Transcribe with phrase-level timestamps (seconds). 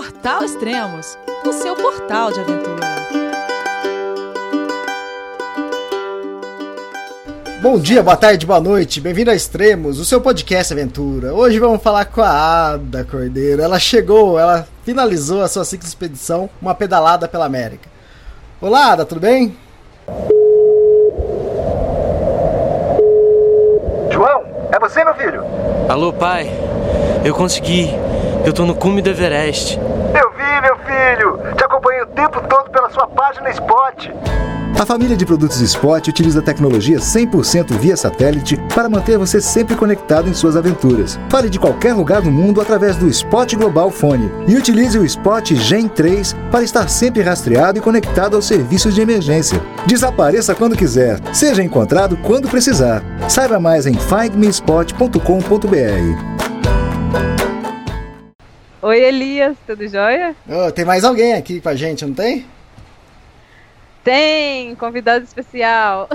[0.00, 2.86] Portal Extremos, o seu portal de aventura.
[7.60, 11.34] Bom dia, boa tarde, boa noite, bem-vindo a Extremos, o seu podcast aventura.
[11.34, 13.60] Hoje vamos falar com a Ada Cordeiro.
[13.60, 17.86] Ela chegou, ela finalizou a sua ciclo expedição, uma pedalada pela América.
[18.58, 19.54] Olá, Ada, tudo bem?
[24.10, 25.44] João, é você, meu filho?
[25.90, 26.50] Alô, pai.
[27.22, 27.90] Eu consegui.
[28.42, 29.78] Eu tô no cume do Everest.
[29.78, 31.54] Eu vi, meu filho.
[31.54, 32.70] Te acompanhei o tempo todo
[33.40, 34.10] página Spot.
[34.78, 40.28] A família de produtos Spot utiliza tecnologia 100% via satélite para manter você sempre conectado
[40.28, 41.18] em suas aventuras.
[41.28, 45.54] Fale de qualquer lugar do mundo através do Spot Global Fone e utilize o Spot
[45.54, 49.60] Gen 3 para estar sempre rastreado e conectado aos serviços de emergência.
[49.86, 53.02] Desapareça quando quiser, seja encontrado quando precisar.
[53.28, 55.20] Saiba mais em findmespot.com.br.
[58.82, 60.34] Oi, Elias, tudo jóia?
[60.48, 62.46] Oh, tem mais alguém aqui com a gente, não tem?
[64.02, 66.08] Tem, convidado especial.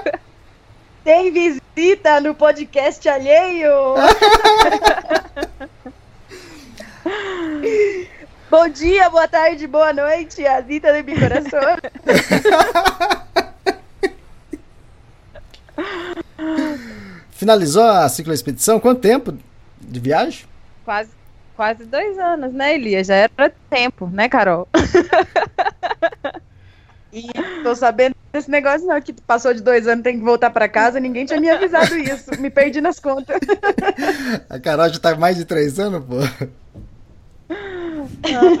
[1.04, 3.70] tem visita no podcast alheio.
[8.50, 11.60] Bom dia, boa tarde, boa noite, a Zita do meu coração.
[17.32, 18.78] Finalizou a ciclo expedição?
[18.78, 19.36] Quanto tempo
[19.80, 20.44] de viagem?
[20.84, 21.10] Quase,
[21.56, 23.06] quase dois anos, né, Elias?
[23.06, 24.68] Já era tempo, né, Carol?
[27.12, 27.28] E
[27.62, 30.98] tô sabendo desse negócio não, que passou de dois anos, tem que voltar para casa,
[30.98, 32.30] ninguém tinha me avisado isso.
[32.40, 33.38] Me perdi nas contas.
[34.48, 36.16] A Carol já tá mais de três anos, pô.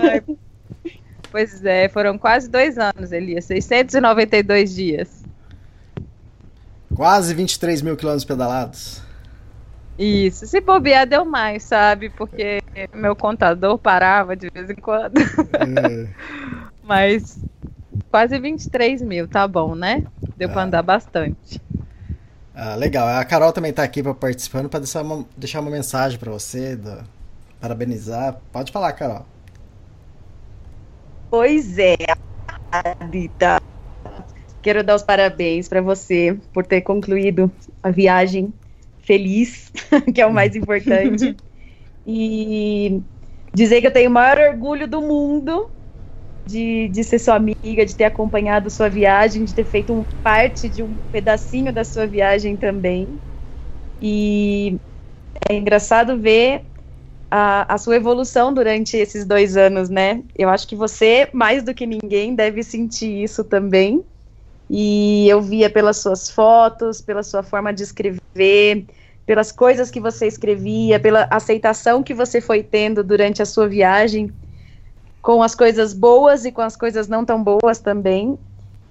[0.02, 0.22] Ai,
[1.30, 3.46] pois é, foram quase dois anos, Elias.
[3.46, 5.22] 692 dias.
[6.94, 9.00] Quase 23 mil quilômetros pedalados.
[9.98, 12.10] Isso, se bobear deu mais, sabe?
[12.10, 12.60] Porque
[12.92, 15.18] meu contador parava de vez em quando.
[15.18, 16.08] É.
[16.84, 17.38] Mas
[18.10, 20.04] quase 23 mil, tá bom, né?
[20.36, 20.52] Deu ah.
[20.52, 21.60] pra andar bastante.
[22.54, 23.08] Ah, legal.
[23.08, 27.02] A Carol também tá aqui participando para deixar uma, deixar uma mensagem para você, do,
[27.60, 28.36] parabenizar.
[28.52, 29.24] Pode falar, Carol.
[31.30, 31.96] Pois é,
[32.70, 33.60] Adita.
[34.60, 37.50] Quero dar os parabéns para você por ter concluído
[37.82, 38.52] a viagem
[39.00, 39.72] feliz,
[40.14, 41.36] que é o mais importante.
[42.06, 43.00] e
[43.54, 45.70] dizer que eu tenho o maior orgulho do mundo
[46.46, 50.68] de, de ser sua amiga, de ter acompanhado sua viagem, de ter feito um, parte
[50.68, 53.20] de um pedacinho da sua viagem também.
[54.00, 54.76] E
[55.48, 56.66] é engraçado ver
[57.30, 60.22] a, a sua evolução durante esses dois anos, né?
[60.36, 64.04] Eu acho que você, mais do que ninguém, deve sentir isso também.
[64.68, 68.86] E eu via pelas suas fotos, pela sua forma de escrever,
[69.26, 74.34] pelas coisas que você escrevia, pela aceitação que você foi tendo durante a sua viagem
[75.22, 78.36] com as coisas boas e com as coisas não tão boas também.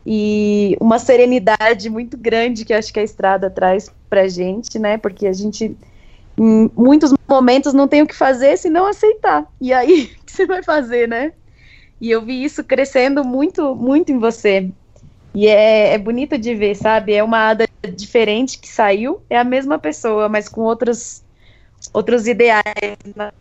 [0.06, 4.98] E uma serenidade muito grande que acho que a estrada traz pra gente, né?
[4.98, 5.78] Porque a gente,
[6.38, 9.46] em muitos momentos, não tem o que fazer senão aceitar.
[9.60, 11.34] E aí, o que você vai fazer, né?
[12.00, 14.72] E eu vi isso crescendo muito, muito em você.
[15.36, 17.14] E é, é bonito de ver, sabe?
[17.14, 21.24] É uma Ada diferente que saiu, é a mesma pessoa, mas com outros
[21.94, 23.32] outros ideais na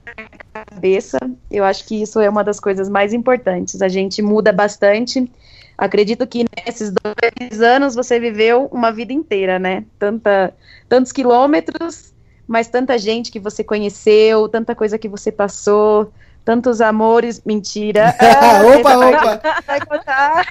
[0.52, 1.18] cabeça.
[1.50, 3.82] Eu acho que isso é uma das coisas mais importantes.
[3.82, 5.30] A gente muda bastante.
[5.76, 9.84] Acredito que nesses dois anos você viveu uma vida inteira, né?
[9.98, 10.52] Tanta,
[10.88, 12.12] tantos quilômetros,
[12.46, 16.12] mas tanta gente que você conheceu, tanta coisa que você passou,
[16.44, 17.42] tantos amores.
[17.44, 18.14] Mentira.
[18.18, 19.62] Ah, opa, opa!
[19.66, 20.46] Vai contar.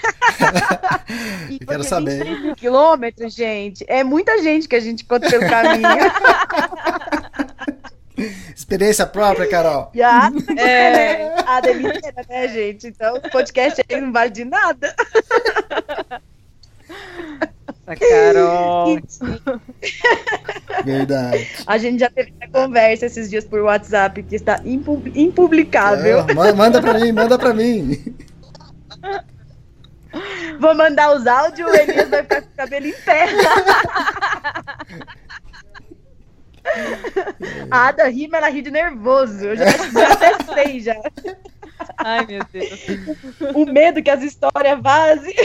[1.50, 2.56] e quero saber.
[2.56, 3.85] quilômetros, gente.
[3.88, 5.89] É muita gente que a gente conta pelo caminho.
[8.56, 9.91] Experiência própria, Carol.
[10.03, 12.88] A, é, a delícia, né, gente?
[12.88, 14.96] Então, o podcast aí não vale de nada.
[17.88, 19.00] A Carol.
[20.84, 21.47] Verdade.
[21.66, 26.19] A gente já teve essa conversa esses dias por WhatsApp, que está impublicável.
[26.19, 28.16] É, manda pra mim, manda pra mim.
[30.60, 33.27] Vou mandar os áudios, o Elias vai ficar com o cabelo em pé.
[37.71, 39.45] A Ada ri, mas ela ri de nervoso.
[39.45, 39.66] Eu já,
[40.12, 40.95] até sei já.
[41.98, 42.86] Ai, meu Deus.
[43.56, 45.36] O medo que as histórias vazem.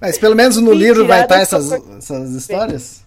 [0.00, 3.04] Mas pelo menos no livro vai estar essas, essas histórias?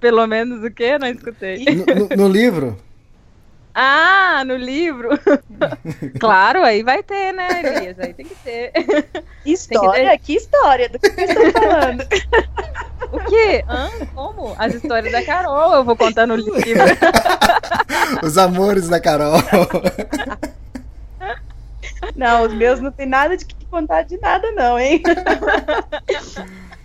[0.00, 0.98] Pelo menos o quê?
[0.98, 1.64] Não escutei.
[1.64, 2.78] No, no, no livro?
[3.74, 5.10] Ah, no livro?
[6.18, 7.98] claro, aí vai ter, né, Elias?
[8.00, 8.72] Aí tem que ter.
[9.44, 10.10] História?
[10.18, 10.88] Que, que, história?
[10.88, 12.04] Do que você está falando?
[13.12, 13.64] O quê?
[13.68, 13.90] Hã?
[14.14, 14.54] Como?
[14.58, 16.60] As histórias da Carol eu vou contar no livro.
[18.22, 19.40] Os amores da Carol.
[22.16, 25.02] Não, os meus não tem nada de que contar de nada, não, hein?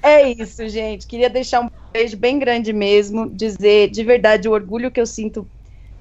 [0.01, 1.07] É isso, gente.
[1.07, 5.47] Queria deixar um beijo bem grande mesmo, dizer de verdade o orgulho que eu sinto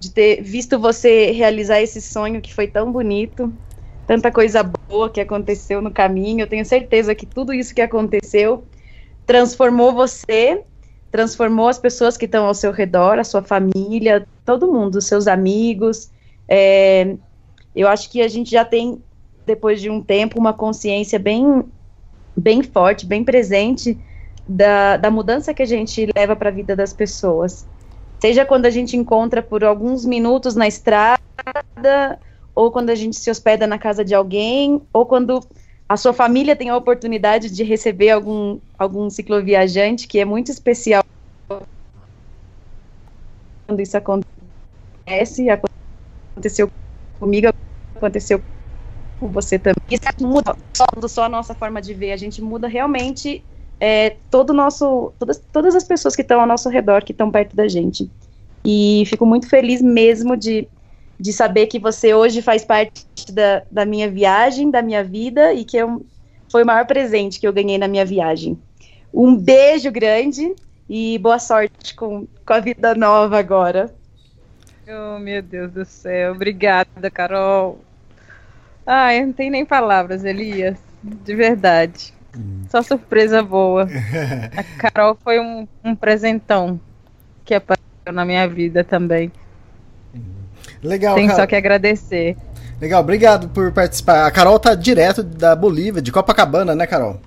[0.04, 3.52] de ter visto você realizar esse sonho que foi tão bonito,
[4.06, 6.42] tanta coisa boa que aconteceu no caminho.
[6.42, 8.64] Eu tenho certeza que tudo isso que aconteceu
[9.26, 10.62] transformou você,
[11.10, 16.10] transformou as pessoas que estão ao seu redor, a sua família, todo mundo, seus amigos.
[16.46, 17.16] É,
[17.74, 19.02] eu acho que a gente já tem,
[19.46, 21.64] depois de um tempo, uma consciência bem,
[22.36, 23.98] bem forte, bem presente
[24.46, 27.66] da, da mudança que a gente leva para a vida das pessoas.
[28.24, 31.18] Seja quando a gente encontra por alguns minutos na estrada,
[32.54, 35.46] ou quando a gente se hospeda na casa de alguém, ou quando
[35.86, 41.02] a sua família tem a oportunidade de receber algum, algum cicloviajante, que é muito especial
[43.68, 45.50] quando isso acontece,
[46.34, 46.68] aconteceu
[47.20, 47.48] comigo,
[47.94, 48.42] aconteceu
[49.20, 49.74] com você também.
[49.90, 53.44] Isso muda só, só a nossa forma de ver, a gente muda realmente
[53.86, 57.54] é, todo nosso, todas, todas as pessoas que estão ao nosso redor, que estão perto
[57.54, 58.10] da gente.
[58.64, 60.66] E fico muito feliz mesmo de,
[61.20, 65.66] de saber que você hoje faz parte da, da minha viagem, da minha vida, e
[65.66, 66.02] que eu,
[66.50, 68.58] foi o maior presente que eu ganhei na minha viagem.
[69.12, 70.54] Um beijo grande
[70.88, 73.94] e boa sorte com, com a vida nova agora.
[74.88, 76.32] Oh, meu Deus do céu.
[76.32, 77.78] Obrigada, Carol.
[78.86, 80.78] Ai, não tem nem palavras, Elias.
[81.02, 82.13] De verdade.
[82.68, 83.86] Só surpresa boa.
[84.56, 86.80] A Carol foi um, um presentão
[87.44, 89.30] que apareceu na minha vida também.
[90.82, 92.36] Legal, Tem só que agradecer.
[92.80, 94.26] Legal, obrigado por participar.
[94.26, 97.20] A Carol tá direto da Bolívia, de Copacabana, né, Carol?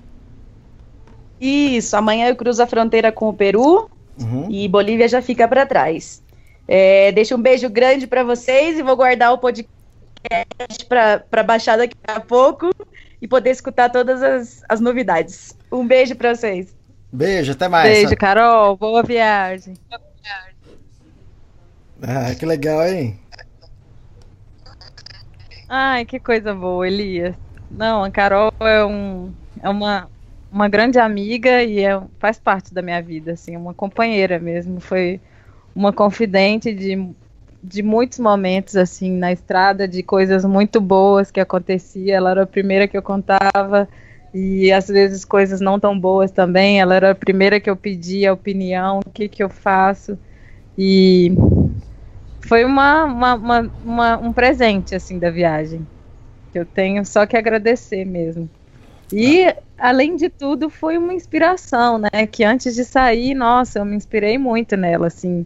[1.40, 3.90] Isso, amanhã eu cruzo a fronteira com o Peru
[4.20, 4.48] Uhum.
[4.50, 6.22] e Bolívia já fica para trás.
[6.66, 9.70] É, deixo um beijo grande para vocês e vou guardar o podcast
[10.88, 12.70] para baixar daqui a pouco
[13.20, 15.56] e poder escutar todas as, as novidades.
[15.70, 16.74] Um beijo para vocês.
[17.12, 17.90] Beijo, até mais.
[17.90, 18.76] Beijo, Carol.
[18.76, 19.74] Boa viagem.
[22.02, 23.18] Ah, que legal, hein?
[25.68, 27.34] Ai, que coisa boa, Elias.
[27.70, 29.32] Não, a Carol é, um,
[29.62, 30.08] é uma,
[30.50, 34.80] uma grande amiga e é, faz parte da minha vida, assim, uma companheira mesmo.
[34.80, 35.20] Foi
[35.74, 37.14] uma confidente de,
[37.62, 42.16] de muitos momentos, assim, na estrada, de coisas muito boas que acontecia.
[42.16, 43.88] Ela era a primeira que eu contava
[44.32, 46.80] e às vezes coisas não tão boas também.
[46.80, 50.18] Ela era a primeira que eu pedia opinião, o que que eu faço.
[50.76, 51.32] E
[52.48, 55.86] foi uma, uma, uma, uma, um presente assim da viagem
[56.50, 58.48] que eu tenho só que agradecer mesmo
[59.12, 63.94] e além de tudo foi uma inspiração né que antes de sair nossa eu me
[63.94, 65.44] inspirei muito nela assim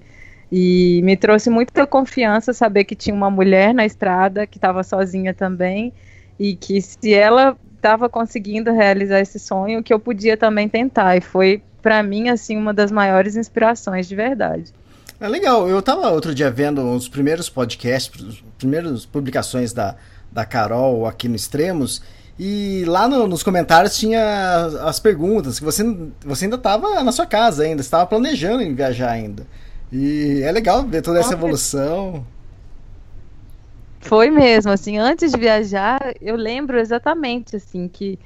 [0.55, 5.33] e me trouxe muita confiança saber que tinha uma mulher na estrada que estava sozinha
[5.33, 5.95] também
[6.39, 11.17] e que se ela estava conseguindo realizar esse sonho que eu podia também tentar.
[11.17, 14.71] E foi para mim assim uma das maiores inspirações de verdade.
[15.19, 19.97] É legal, eu tava outro dia vendo os primeiros podcasts, as primeiras publicações da,
[20.31, 22.03] da Carol aqui no Extremos,
[22.39, 25.83] e lá no- nos comentários tinha as, as perguntas, que você,
[26.27, 29.47] você ainda estava na sua casa ainda, estava planejando em viajar ainda.
[29.93, 32.25] E é legal ver toda essa evolução.
[34.01, 38.19] Foi mesmo, assim, antes de viajar, eu lembro exatamente, assim, que,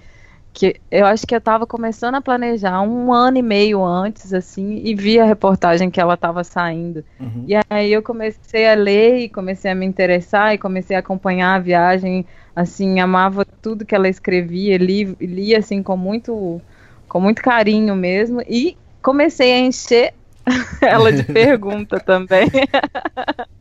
[0.53, 4.81] que eu acho que eu estava começando a planejar um ano e meio antes, assim,
[4.83, 7.05] e vi a reportagem que ela estava saindo.
[7.21, 7.45] Uhum.
[7.47, 11.57] E aí eu comecei a ler e comecei a me interessar e comecei a acompanhar
[11.57, 16.59] a viagem, assim, amava tudo que ela escrevia, li, li assim, com muito,
[17.07, 20.15] com muito carinho mesmo, e comecei a encher
[20.81, 22.49] ela de pergunta também.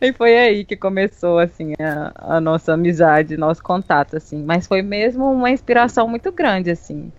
[0.00, 4.42] E foi aí que começou, assim, a, a nossa amizade, nosso contato, assim.
[4.42, 7.12] Mas foi mesmo uma inspiração muito grande, assim.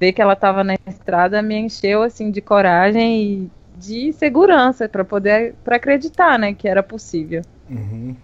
[0.00, 5.04] Ver que ela estava na estrada me encheu, assim, de coragem e de segurança para
[5.04, 7.42] poder, para acreditar, né, que era possível.
[7.68, 8.16] Uhum.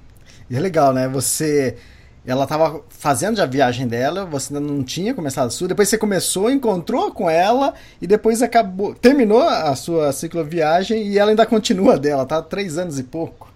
[0.49, 1.07] E é legal, né?
[1.09, 1.77] Você.
[2.25, 5.89] Ela tava fazendo já a viagem dela, você ainda não tinha começado a sua, depois
[5.89, 8.95] você começou, encontrou com ela e depois acabou.
[8.95, 12.41] Terminou a sua cicloviagem e ela ainda continua dela, tá?
[12.41, 13.53] Três anos e pouco.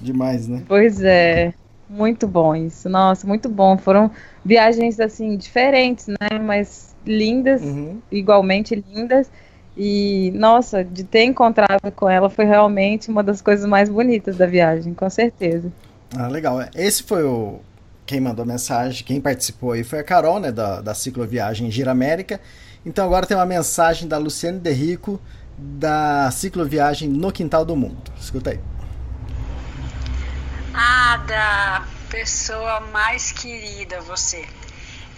[0.00, 0.62] Demais, né?
[0.66, 1.52] Pois é,
[1.88, 2.88] muito bom isso.
[2.88, 3.78] Nossa, muito bom.
[3.78, 4.10] Foram
[4.44, 7.98] viagens, assim, diferentes, né, mas lindas, Uhum.
[8.10, 9.30] igualmente lindas.
[9.76, 14.44] E, nossa, de ter encontrado com ela foi realmente uma das coisas mais bonitas da
[14.44, 15.70] viagem, com certeza.
[16.16, 16.58] Ah, legal.
[16.74, 17.60] Esse foi o.
[18.08, 22.40] Quem mandou mensagem, quem participou aí foi a Carol, né, da, da cicloviagem Gira América.
[22.82, 25.20] Então agora tem uma mensagem da Luciane Derrico,
[25.58, 28.10] da cicloviagem No Quintal do Mundo.
[28.18, 28.60] Escuta aí.
[30.72, 34.42] Ada, pessoa mais querida você.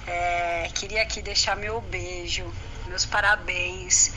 [0.04, 2.44] É, queria aqui deixar meu beijo,
[2.88, 4.12] meus parabéns.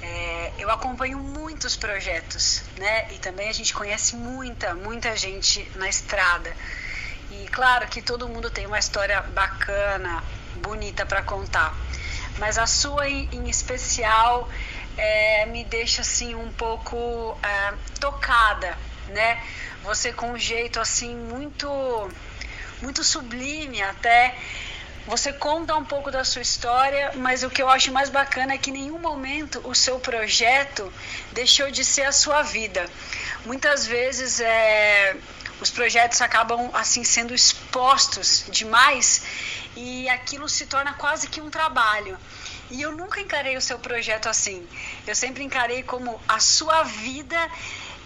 [0.00, 3.12] É, eu acompanho muitos projetos, né?
[3.12, 6.50] E também a gente conhece muita, muita gente na estrada.
[7.42, 10.22] E claro que todo mundo tem uma história bacana,
[10.56, 11.74] bonita para contar.
[12.38, 14.48] Mas a sua em, especial
[14.96, 18.76] é, me deixa assim um pouco é, tocada,
[19.08, 19.42] né?
[19.82, 21.68] Você com um jeito assim muito,
[22.80, 24.36] muito sublime até.
[25.06, 28.58] Você conta um pouco da sua história, mas o que eu acho mais bacana é
[28.58, 30.90] que em nenhum momento o seu projeto
[31.32, 32.86] deixou de ser a sua vida.
[33.44, 35.16] Muitas vezes é,
[35.60, 39.22] os projetos acabam assim sendo expostos demais
[39.76, 42.18] e aquilo se torna quase que um trabalho.
[42.70, 44.66] E eu nunca encarei o seu projeto assim.
[45.06, 47.36] Eu sempre encarei como a sua vida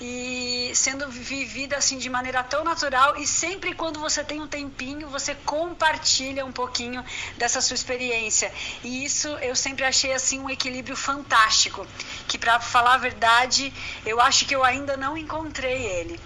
[0.01, 5.09] e sendo vivida assim de maneira tão natural e sempre quando você tem um tempinho
[5.09, 7.05] você compartilha um pouquinho
[7.37, 8.53] dessa sua experiência
[8.85, 11.85] e isso eu sempre achei assim um equilíbrio fantástico
[12.29, 13.73] que para falar a verdade
[14.07, 16.21] eu acho que eu ainda não encontrei ele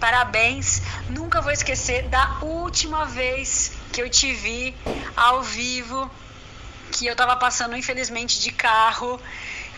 [0.00, 0.82] parabéns.
[1.08, 4.74] Nunca vou esquecer da última vez que eu te vi
[5.16, 6.10] ao vivo
[6.92, 9.20] que eu estava passando infelizmente de carro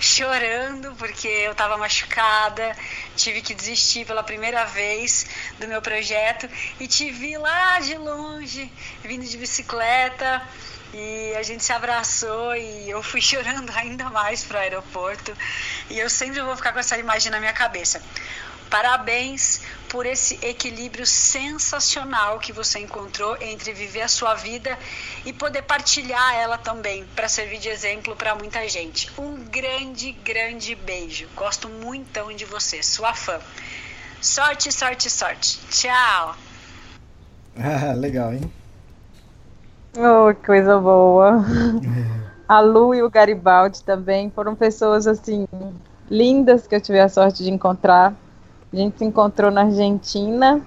[0.00, 2.76] chorando porque eu estava machucada,
[3.16, 5.26] tive que desistir pela primeira vez
[5.58, 6.48] do meu projeto.
[6.78, 8.70] E te vi lá de longe,
[9.02, 10.42] vindo de bicicleta.
[10.92, 15.36] E a gente se abraçou e eu fui chorando ainda mais para o aeroporto.
[15.90, 18.02] E eu sempre vou ficar com essa imagem na minha cabeça.
[18.70, 24.78] Parabéns por esse equilíbrio sensacional que você encontrou entre viver a sua vida
[25.24, 29.10] e poder partilhar ela também para servir de exemplo para muita gente.
[29.18, 31.26] Um grande, grande beijo.
[31.34, 33.38] Gosto muito de você, sua fã.
[34.20, 35.58] Sorte, sorte, sorte.
[35.70, 36.36] Tchau.
[37.56, 38.52] Ah, legal, hein?
[39.96, 41.44] Oh, que coisa boa.
[42.46, 45.46] A Lu e o Garibaldi também foram pessoas assim
[46.10, 48.14] lindas que eu tive a sorte de encontrar
[48.72, 50.60] a gente se encontrou na Argentina,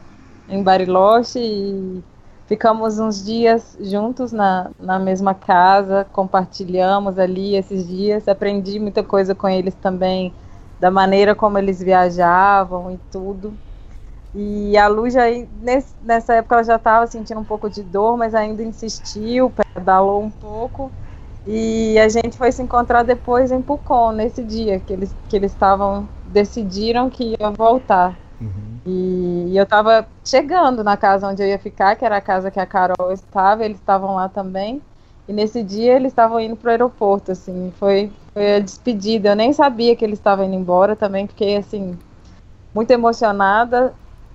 [0.49, 2.03] em Bariloche, e
[2.47, 9.35] ficamos uns dias juntos na, na mesma casa, compartilhamos ali esses dias, aprendi muita coisa
[9.35, 10.33] com eles também,
[10.79, 13.53] da maneira como eles viajavam e tudo.
[14.33, 15.23] E a Lu já,
[15.61, 20.23] nesse, nessa época, ela já estava sentindo um pouco de dor, mas ainda insistiu, pedalou
[20.23, 20.91] um pouco.
[21.45, 26.07] E a gente foi se encontrar depois em Pucon, nesse dia que eles que estavam
[26.31, 28.17] decidiram que ia voltar.
[28.39, 28.79] Uhum.
[28.85, 32.59] E, eu estava chegando na casa onde eu ia ficar, que era a casa que
[32.59, 34.81] a Carol estava, eles estavam lá também.
[35.27, 39.29] E nesse dia eles estavam indo para o aeroporto, assim, foi, foi a despedida.
[39.29, 41.97] Eu nem sabia que eles estavam indo embora também, fiquei assim
[42.73, 43.93] muito emocionada.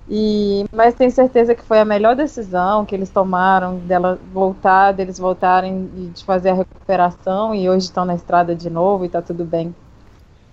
[0.09, 5.19] E mas tenho certeza que foi a melhor decisão que eles tomaram dela voltar, deles
[5.19, 9.21] voltarem e de fazer a recuperação e hoje estão na estrada de novo e está
[9.21, 9.75] tudo bem.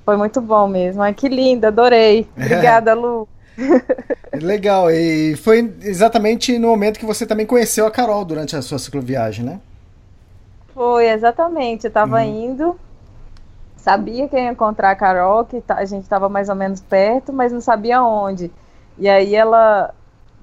[0.04, 1.02] Foi muito bom mesmo.
[1.02, 2.28] Ai, que linda, adorei.
[2.37, 3.26] Obrigada, Lu.
[4.34, 8.78] Legal, e foi exatamente no momento que você também conheceu a Carol durante a sua
[8.78, 9.61] cicloviagem, né?
[10.75, 11.84] Foi, exatamente.
[11.84, 12.44] Eu estava uhum.
[12.50, 12.80] indo,
[13.76, 17.52] sabia que ia encontrar a Carol, que a gente estava mais ou menos perto, mas
[17.52, 18.50] não sabia onde.
[18.99, 19.94] E aí ela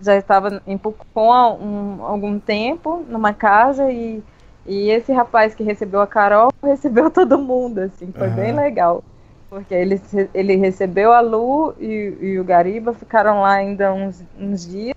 [0.01, 4.23] já estava em Pucon há um, algum tempo, numa casa, e,
[4.65, 8.35] e esse rapaz que recebeu a Carol recebeu todo mundo, assim, foi uhum.
[8.35, 9.03] bem legal.
[9.51, 10.01] Porque ele,
[10.33, 14.95] ele recebeu a Lu e, e o Gariba, ficaram lá ainda uns, uns dias,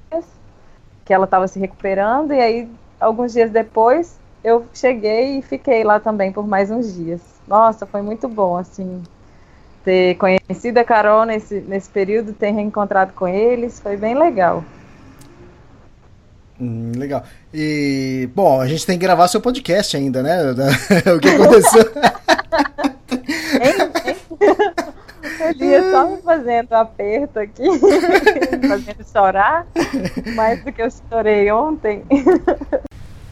[1.04, 2.68] que ela estava se recuperando, e aí,
[3.00, 7.20] alguns dias depois, eu cheguei e fiquei lá também por mais uns dias.
[7.48, 9.02] Nossa, foi muito bom, assim,
[9.84, 14.62] ter conhecido a Carol nesse, nesse período, ter reencontrado com eles, foi bem legal.
[16.60, 17.24] Hum, legal.
[17.52, 20.38] E, bom, a gente tem que gravar seu podcast ainda, né?
[21.12, 21.90] o que aconteceu?
[25.50, 27.78] Ele só me fazendo aperto aqui, me
[28.68, 29.66] fazendo chorar,
[30.34, 32.04] mais do que eu chorei ontem.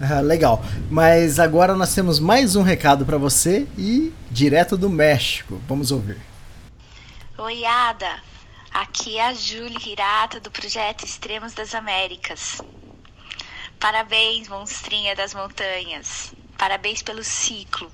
[0.04, 0.60] Ah, legal.
[0.90, 5.62] Mas agora nós temos mais um recado para você e direto do México.
[5.68, 6.20] Vamos ouvir.
[7.38, 8.20] Oi, Ada.
[8.74, 12.60] Aqui é a Júlia Hirata do projeto Extremos das Américas.
[13.78, 16.34] Parabéns, monstrinha das montanhas.
[16.58, 17.88] Parabéns pelo ciclo.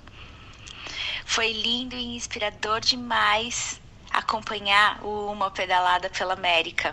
[1.26, 3.78] Foi lindo e inspirador demais
[4.18, 6.92] acompanhar o Uma Pedalada pela América.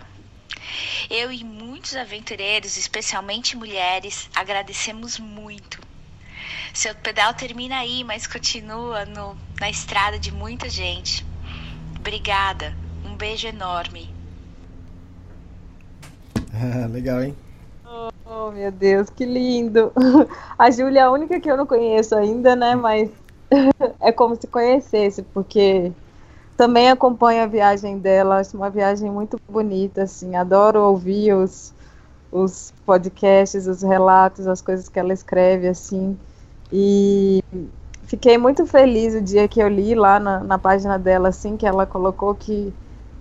[1.10, 5.80] Eu e muitos aventureiros, especialmente mulheres, agradecemos muito.
[6.72, 11.26] Seu pedal termina aí, mas continua no, na estrada de muita gente.
[11.98, 12.72] Obrigada.
[13.04, 14.14] Um beijo enorme.
[16.90, 17.36] Legal, hein?
[18.24, 19.92] Oh, meu Deus, que lindo.
[20.56, 22.74] A Júlia é a única que eu não conheço ainda, né?
[22.74, 23.10] Mas
[24.00, 25.92] é como se conhecesse, porque
[26.56, 31.74] também acompanho a viagem dela, acho uma viagem muito bonita, assim, adoro ouvir os,
[32.32, 36.18] os podcasts, os relatos, as coisas que ela escreve, assim,
[36.72, 37.44] e
[38.04, 41.66] fiquei muito feliz o dia que eu li lá na, na página dela, assim, que
[41.66, 42.72] ela colocou que,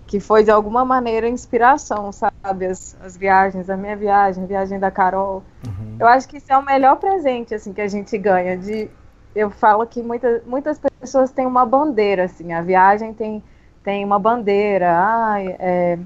[0.08, 4.80] que foi de alguma maneira inspiração, sabe, as, as viagens, a minha viagem, a viagem
[4.80, 5.98] da Carol, uhum.
[6.00, 8.90] eu acho que isso é o melhor presente, assim, que a gente ganha, de
[9.36, 13.44] eu falo que muita, muitas pessoas têm uma bandeira, assim, a viagem tem,
[13.84, 16.00] tem uma bandeira, ah, é,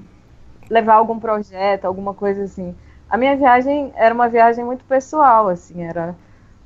[0.68, 2.74] levar algum projeto, alguma coisa assim.
[3.08, 6.14] A minha viagem era uma viagem muito pessoal, assim, era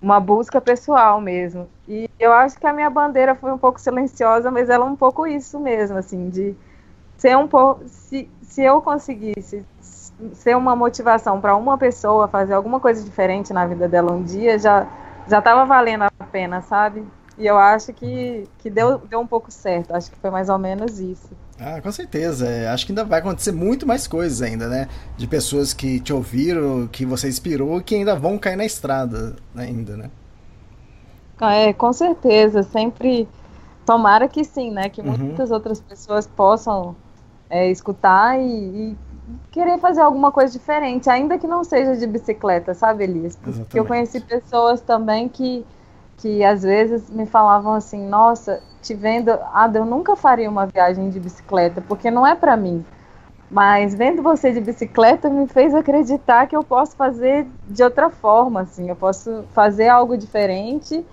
[0.00, 1.68] uma busca pessoal mesmo.
[1.88, 4.96] E eu acho que a minha bandeira foi um pouco silenciosa, mas ela é um
[4.96, 6.54] pouco isso mesmo, assim, de
[7.16, 7.82] ser um pouco.
[7.86, 9.64] Se, se eu conseguisse
[10.32, 14.58] ser uma motivação para uma pessoa fazer alguma coisa diferente na vida dela um dia,
[14.58, 14.86] já
[15.28, 17.04] já estava valendo a pena, sabe?
[17.36, 19.94] E eu acho que, que deu, deu um pouco certo.
[19.94, 21.30] Acho que foi mais ou menos isso.
[21.58, 22.46] Ah, com certeza.
[22.46, 24.88] É, acho que ainda vai acontecer muito mais coisas ainda, né?
[25.16, 29.96] De pessoas que te ouviram, que você inspirou, que ainda vão cair na estrada ainda,
[29.96, 30.10] né?
[31.40, 32.62] É, com certeza.
[32.62, 33.28] Sempre
[33.84, 34.88] tomara que sim, né?
[34.88, 35.16] Que uhum.
[35.16, 36.94] muitas outras pessoas possam
[37.50, 38.96] é, escutar e, e,
[39.50, 43.36] querer fazer alguma coisa diferente, ainda que não seja de bicicleta, sabe, Elias?
[43.36, 43.76] Porque Exatamente.
[43.78, 45.64] eu conheci pessoas também que,
[46.18, 51.08] que às vezes me falavam assim, nossa, te vendo, Ada, eu nunca faria uma viagem
[51.08, 52.84] de bicicleta, porque não é para mim.
[53.50, 58.62] Mas vendo você de bicicleta me fez acreditar que eu posso fazer de outra forma,
[58.62, 61.04] assim, eu posso fazer algo diferente,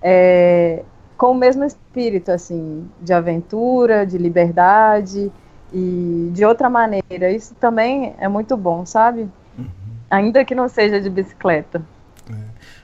[0.00, 0.82] é,
[1.16, 5.30] com o mesmo espírito, assim, de aventura, de liberdade,
[5.72, 7.30] e de outra maneira.
[7.30, 9.28] Isso também é muito bom, sabe?
[9.58, 9.66] Uhum.
[10.10, 11.82] Ainda que não seja de bicicleta.
[12.30, 12.34] É.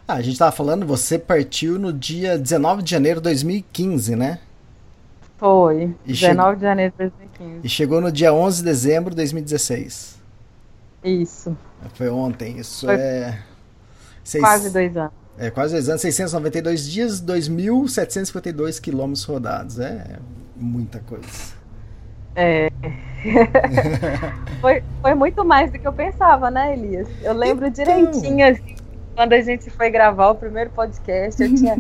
[0.09, 4.39] Ah, a gente estava falando, você partiu no dia 19 de janeiro de 2015, né?
[5.37, 6.57] Foi, e 19 che...
[6.57, 7.61] de janeiro de 2015.
[7.63, 10.17] E chegou no dia 11 de dezembro de 2016.
[11.05, 11.57] Isso.
[11.95, 13.39] Foi ontem, isso Foi é...
[14.25, 14.43] Seis...
[14.43, 15.13] Quase dois anos.
[15.39, 19.79] É, quase dois anos, 692 dias, 2.752 quilômetros rodados.
[19.79, 20.19] É
[20.57, 21.27] muita coisa.
[22.37, 22.71] É.
[24.61, 27.09] foi, foi muito mais do que eu pensava, né, Elias?
[27.23, 27.85] Eu lembro então...
[27.85, 28.77] direitinho, assim,
[29.17, 31.79] quando a gente foi gravar o primeiro podcast, eu tinha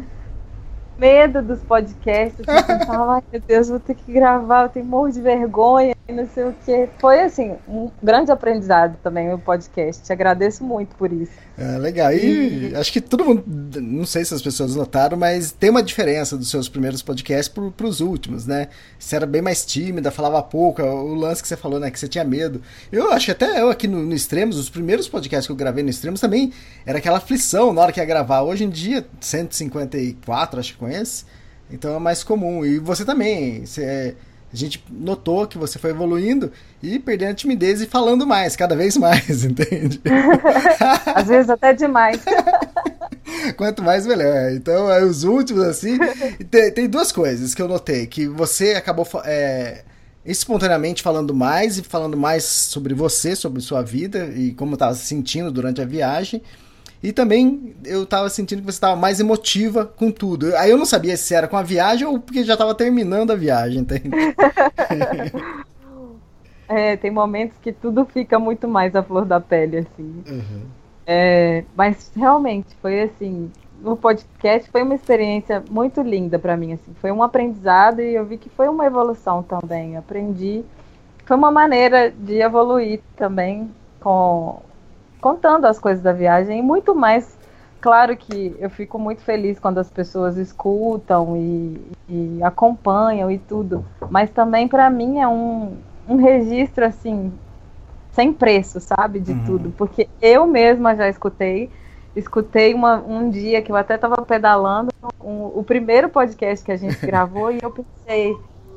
[0.98, 2.40] medo dos podcasts.
[2.40, 6.12] Eu pensava, ai meu Deus, vou ter que gravar, eu tenho morro de vergonha e
[6.12, 6.88] não sei o que.
[6.98, 10.02] Foi assim, um grande aprendizado também o podcast.
[10.02, 11.45] Te agradeço muito por isso.
[11.58, 12.12] É, legal.
[12.12, 13.42] E, e acho que todo mundo,
[13.80, 17.86] não sei se as pessoas notaram, mas tem uma diferença dos seus primeiros podcasts para
[17.86, 18.68] os últimos, né?
[18.98, 21.90] Você era bem mais tímida, falava pouco, o lance que você falou, né?
[21.90, 22.60] Que você tinha medo.
[22.92, 25.82] Eu acho que até eu aqui no, no Extremos, os primeiros podcasts que eu gravei
[25.82, 26.52] no Extremos também
[26.84, 28.42] era aquela aflição na hora que ia gravar.
[28.42, 31.24] Hoje em dia, 154, acho que conhece.
[31.70, 32.66] Então é mais comum.
[32.66, 33.64] E você também.
[33.64, 34.14] Você,
[34.52, 38.76] a gente notou que você foi evoluindo e perdendo a timidez e falando mais, cada
[38.76, 40.00] vez mais, entende?
[41.14, 42.20] Às vezes até demais.
[43.56, 44.52] Quanto mais, melhor.
[44.52, 45.98] Então, é, os últimos, assim.
[46.50, 49.82] Tem, tem, duas coisas que eu notei: que você acabou é,
[50.24, 55.06] espontaneamente falando mais e falando mais sobre você, sobre sua vida e como estava se
[55.06, 56.42] sentindo durante a viagem.
[57.02, 60.56] E também eu tava sentindo que você tava mais emotiva com tudo.
[60.56, 63.36] Aí eu não sabia se era com a viagem ou porque já tava terminando a
[63.36, 64.10] viagem, entende?
[66.68, 70.24] é, tem momentos que tudo fica muito mais à flor da pele, assim.
[70.28, 70.62] Uhum.
[71.06, 76.94] É, mas realmente foi assim, no podcast foi uma experiência muito linda para mim, assim.
[77.00, 79.96] Foi um aprendizado e eu vi que foi uma evolução também.
[79.96, 80.64] Aprendi,
[81.24, 84.60] foi uma maneira de evoluir também com
[85.26, 87.36] contando as coisas da viagem e muito mais.
[87.80, 93.84] Claro que eu fico muito feliz quando as pessoas escutam e, e acompanham e tudo,
[94.08, 95.76] mas também para mim é um,
[96.08, 97.32] um registro assim
[98.12, 99.44] sem preço, sabe, de uhum.
[99.44, 101.70] tudo, porque eu mesma já escutei,
[102.14, 106.76] escutei uma, um dia que eu até estava pedalando um, o primeiro podcast que a
[106.76, 108.36] gente gravou e eu pensei,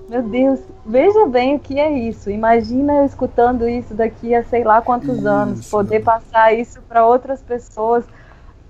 [0.10, 2.30] meu Deus, veja bem o que é isso.
[2.32, 5.28] Imagina eu escutando isso daqui a sei lá quantos isso.
[5.28, 8.06] anos, poder passar isso para outras pessoas.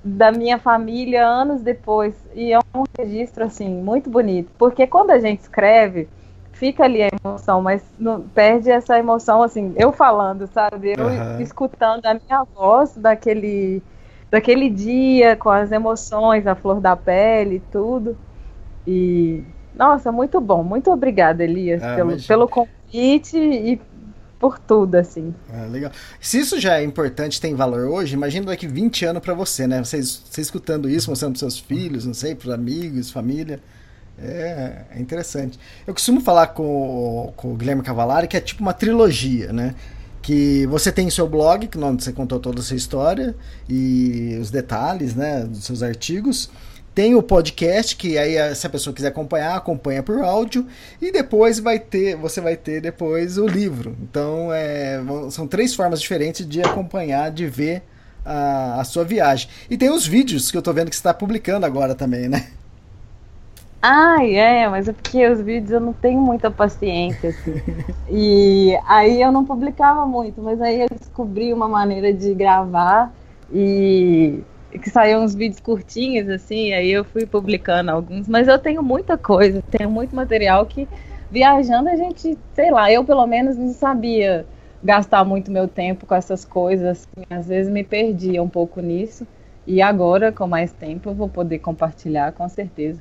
[0.03, 2.15] da minha família anos depois.
[2.33, 4.49] E é um registro, assim, muito bonito.
[4.57, 6.07] Porque quando a gente escreve,
[6.53, 10.93] fica ali a emoção, mas não, perde essa emoção, assim, eu falando, sabe?
[10.97, 11.41] Eu uhum.
[11.41, 13.81] escutando a minha voz daquele,
[14.31, 18.17] daquele dia, com as emoções, a flor da pele e tudo.
[18.87, 19.43] E,
[19.75, 20.63] nossa, muito bom.
[20.63, 23.81] Muito obrigada, Elias, ah, pelo, pelo convite e
[24.39, 25.33] por tudo, assim.
[25.53, 25.91] Ah, legal.
[26.21, 29.83] Se isso já é importante, tem valor hoje, imagina daqui 20 anos para você, né?
[29.83, 33.59] Você, você escutando isso, mostrando pros seus filhos, não sei, pros amigos, família.
[34.21, 35.59] É, é interessante.
[35.85, 39.75] Eu costumo falar com, com o Guilherme Cavalari que é tipo uma trilogia, né?
[40.21, 43.35] Que você tem seu blog, que onde você contou toda a sua história
[43.67, 46.49] e os detalhes, né, dos seus artigos.
[46.99, 50.67] Tem o podcast, que aí se a pessoa quiser acompanhar, acompanha por áudio.
[51.01, 53.95] E depois vai ter, você vai ter depois o livro.
[54.01, 57.83] Então é, são três formas diferentes de acompanhar, de ver
[58.25, 59.49] a, a sua viagem.
[59.69, 62.47] E tem os vídeos que eu tô vendo que você está publicando agora também, né?
[63.81, 67.61] Ai, é, mas é porque os vídeos eu não tenho muita paciência, assim.
[68.11, 73.09] e aí eu não publicava muito, mas aí eu descobri uma maneira de gravar
[73.53, 78.83] e que saíam uns vídeos curtinhos, assim, aí eu fui publicando alguns, mas eu tenho
[78.83, 80.87] muita coisa, tenho muito material que
[81.31, 84.45] viajando a gente, sei lá, eu pelo menos não sabia
[84.83, 89.25] gastar muito meu tempo com essas coisas, assim, às vezes me perdia um pouco nisso,
[89.65, 92.99] e agora, com mais tempo, eu vou poder compartilhar com certeza.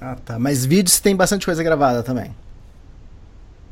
[0.00, 0.38] Ah, tá.
[0.38, 2.30] Mas vídeos tem bastante coisa gravada também.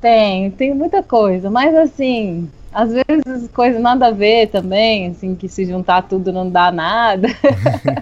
[0.07, 5.49] Tem, tem muita coisa, mas assim, às vezes coisa nada a ver também, assim, que
[5.49, 7.27] se juntar tudo não dá nada.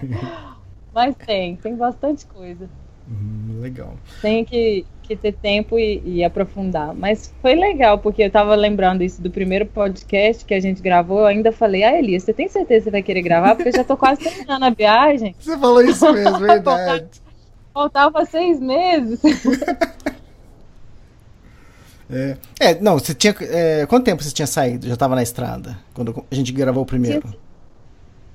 [0.93, 2.69] mas tem, tem bastante coisa.
[3.09, 3.95] Hum, legal.
[4.21, 6.93] Tem que, que ter tempo e, e, aprofundar.
[6.93, 11.21] Mas foi legal, porque eu tava lembrando isso do primeiro podcast que a gente gravou.
[11.21, 13.55] Eu ainda falei, ah, Elias, você tem certeza que você vai querer gravar?
[13.55, 15.35] Porque eu já tô quase terminando a viagem.
[15.39, 17.07] Você falou isso mesmo, verdade.
[17.73, 19.19] Faltava seis meses.
[22.09, 23.35] É, é, não, você tinha.
[23.41, 24.87] É, quanto tempo você tinha saído?
[24.87, 25.77] Já estava na estrada?
[25.93, 27.33] Quando a gente gravou o primeiro?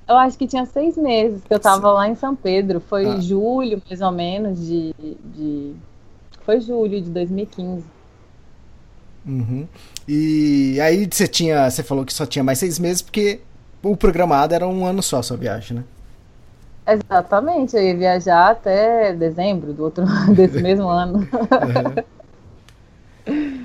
[0.09, 2.81] Eu acho que tinha seis meses que eu estava lá em São Pedro.
[2.81, 3.21] Foi ah.
[3.21, 5.73] julho, mais ou menos, de, de.
[6.45, 7.85] Foi julho de 2015.
[9.25, 9.69] Uhum.
[10.09, 11.71] E aí você tinha.
[11.71, 13.41] Você falou que só tinha mais seis meses porque
[13.83, 15.85] o programado era um ano só a sua viagem, né?
[16.89, 20.05] Exatamente, eu ia viajar até dezembro do outro
[20.35, 21.19] desse mesmo ano.
[21.19, 22.21] Uhum.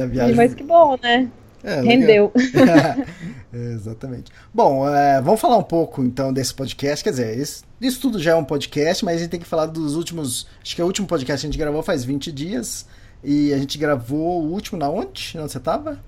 [0.00, 0.34] A viagem...
[0.34, 1.30] Mas que bom, né?
[1.64, 2.30] É, Rendeu.
[3.52, 4.30] exatamente.
[4.52, 7.02] Bom, é, vamos falar um pouco então desse podcast.
[7.02, 9.66] Quer dizer, isso, isso, tudo já é um podcast, mas a gente tem que falar
[9.66, 10.46] dos últimos.
[10.62, 12.86] Acho que o último podcast que a gente gravou faz 20 dias.
[13.22, 15.38] E a gente gravou o último na onde?
[15.38, 15.98] Onde você tava?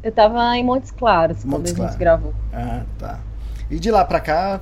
[0.00, 2.32] Eu tava em Montes Claros Montes quando a gente gravou.
[2.52, 3.20] Ah, tá.
[3.68, 4.60] E de lá pra cá.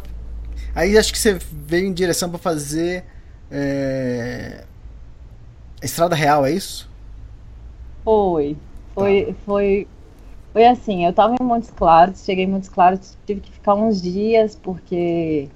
[0.74, 3.04] Aí acho que você veio em direção para fazer.
[3.50, 4.64] É,
[5.82, 6.88] Estrada Real, é isso?
[8.04, 8.56] Foi.
[8.94, 9.34] Foi, tá.
[9.44, 9.88] foi,
[10.52, 14.00] foi assim, eu tava em Montes Claros, cheguei em Montes Claros, tive que ficar uns
[14.00, 15.48] dias porque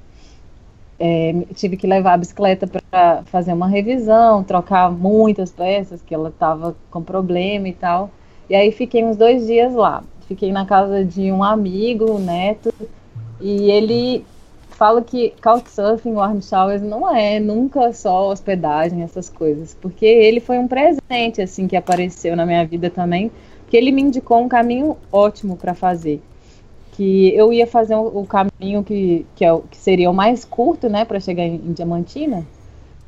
[0.99, 6.33] é, tive que levar a bicicleta para fazer uma revisão, trocar muitas peças, que ela
[6.37, 8.11] tava com problema e tal.
[8.51, 10.03] E aí fiquei uns dois dias lá.
[10.27, 12.73] Fiquei na casa de um amigo, Neto,
[13.41, 14.25] e ele
[14.79, 20.57] falo que Couchsurfing, Warm Showers não é nunca só hospedagem, essas coisas, porque ele foi
[20.57, 23.33] um presente assim que apareceu na minha vida também,
[23.67, 26.23] que ele me indicou um caminho ótimo para fazer.
[26.93, 30.89] Que eu ia fazer o, o caminho que, que, é, que, seria o mais curto,
[30.89, 32.47] né, para chegar em, em, Diamantina.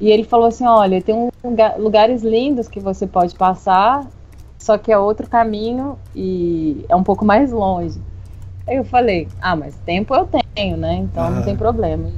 [0.00, 4.08] E ele falou assim: olha, tem um lugar, lugares lindos que você pode passar,
[4.58, 8.00] só que é outro caminho e é um pouco mais longe.
[8.66, 10.94] Aí eu falei, ah, mas tempo eu tenho, né?
[10.94, 11.30] Então ah.
[11.30, 12.10] não tem problema.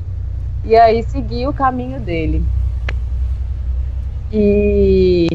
[0.64, 2.44] E aí segui o caminho dele.
[4.32, 5.28] E,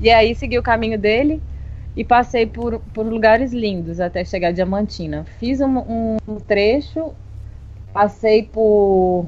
[0.00, 1.42] e aí segui o caminho dele
[1.96, 5.24] e passei por, por lugares lindos até chegar a Diamantina.
[5.38, 7.12] Fiz um, um trecho,
[7.92, 9.26] passei por,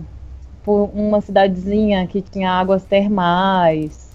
[0.62, 4.14] por uma cidadezinha que tinha águas termais,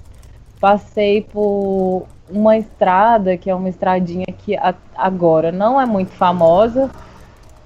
[0.59, 4.57] passei por uma estrada, que é uma estradinha que
[4.95, 6.89] agora não é muito famosa,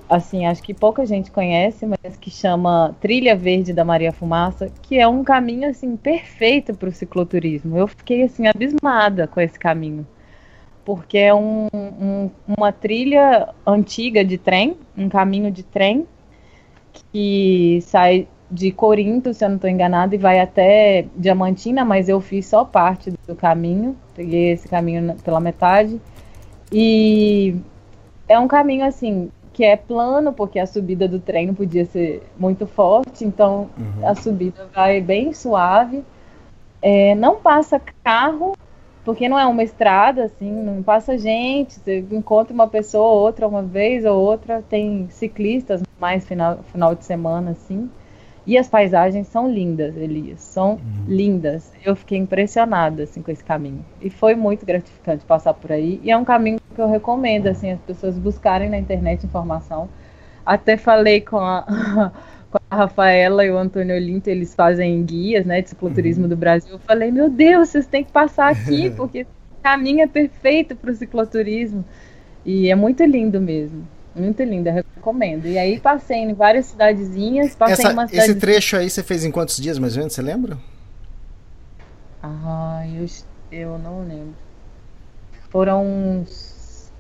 [0.10, 5.00] assim, acho que pouca gente conhece, mas que chama Trilha Verde da Maria Fumaça, que
[5.00, 7.78] é um caminho assim perfeito para o cicloturismo.
[7.78, 10.06] Eu fiquei assim abismada com esse caminho,
[10.86, 16.06] porque é um, um, uma trilha antiga de trem, um caminho de trem
[17.14, 22.22] que sai de Corinto, se eu não estou enganado, e vai até Diamantina, mas eu
[22.22, 26.00] fiz só parte do caminho, peguei esse caminho pela metade.
[26.72, 27.56] E
[28.28, 32.22] é um caminho assim que é plano, porque a subida do trem não podia ser
[32.38, 34.08] muito forte, então Uhum.
[34.08, 36.04] a subida vai bem suave.
[36.82, 38.54] É, não passa carro,
[39.04, 41.80] porque não é uma estrada, assim, não passa gente.
[41.80, 46.94] Você encontra uma pessoa ou outra uma vez ou outra, tem ciclistas mais final, final
[46.94, 47.90] de semana, assim.
[48.48, 51.70] E as paisagens são lindas, Elias, são lindas.
[51.84, 53.84] Eu fiquei impressionada assim com esse caminho.
[54.02, 56.00] E foi muito gratificante passar por aí.
[56.02, 59.90] E é um caminho que eu recomendo assim as pessoas buscarem na internet informação.
[60.46, 62.14] Até falei com a,
[62.50, 66.72] com a Rafaela e o Antônio Olinto, eles fazem guias, né, de cicloturismo do Brasil.
[66.72, 69.28] Eu falei, meu Deus, vocês têm que passar aqui, porque
[69.62, 71.84] caminho é perfeito para o cicloturismo.
[72.46, 73.86] E é muito lindo mesmo.
[74.18, 75.46] Muito lindo, eu recomendo.
[75.46, 78.40] E aí passei em várias cidadezinhas, passei Essa- em uma esse cidade.
[78.40, 80.58] trecho aí você fez em quantos dias, mais ou menos, você lembra?
[82.24, 83.06] Ah, eu,
[83.52, 84.34] eu não lembro.
[85.50, 86.92] Foram uns.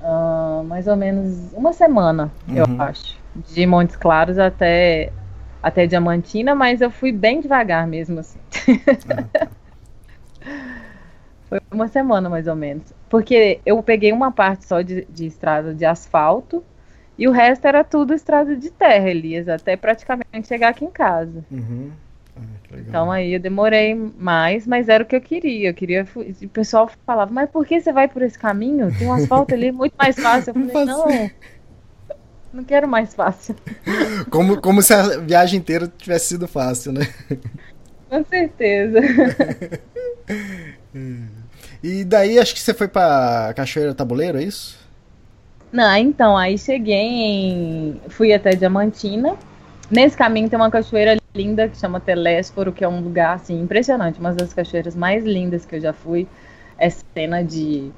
[0.00, 2.82] ah, mais ou menos uma semana, eu Uhum.
[2.82, 3.16] acho.
[3.48, 5.12] De Montes Claros até,
[5.62, 8.38] até Diamantina, mas eu fui bem devagar mesmo, assim.
[11.48, 12.92] Foi uma semana mais ou menos.
[13.08, 16.62] Porque eu peguei uma parte só de, de estrada de asfalto
[17.18, 21.44] e o resto era tudo estrada de terra, Elias, até praticamente chegar aqui em casa.
[21.50, 21.90] Uhum.
[22.36, 22.40] Ah.
[22.74, 25.70] Então aí eu demorei mais, mas era o que eu queria.
[25.70, 26.06] Eu queria.
[26.40, 28.96] e O pessoal falava, mas por que você vai por esse caminho?
[28.96, 30.52] Tem um asfalto ali muito mais fácil.
[30.54, 31.30] Eu falei, não,
[32.52, 33.56] não quero mais fácil.
[34.30, 37.00] Como, como se a viagem inteira tivesse sido fácil, né?
[38.08, 39.00] Com certeza.
[41.82, 44.78] E daí acho que você foi pra Cachoeira Tabuleiro, é isso?
[45.70, 48.00] Não, então, aí cheguei em.
[48.08, 49.36] Fui até Diamantina.
[49.90, 54.18] Nesse caminho tem uma cachoeira linda que chama Telésforo, que é um lugar assim impressionante,
[54.20, 56.26] uma das cachoeiras mais lindas que eu já fui.
[56.78, 57.90] É cena de,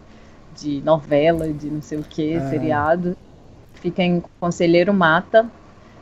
[0.57, 2.49] de novela, de não sei o que, Ah.
[2.51, 3.17] seriado.
[3.75, 5.49] Fica em Conselheiro Mata.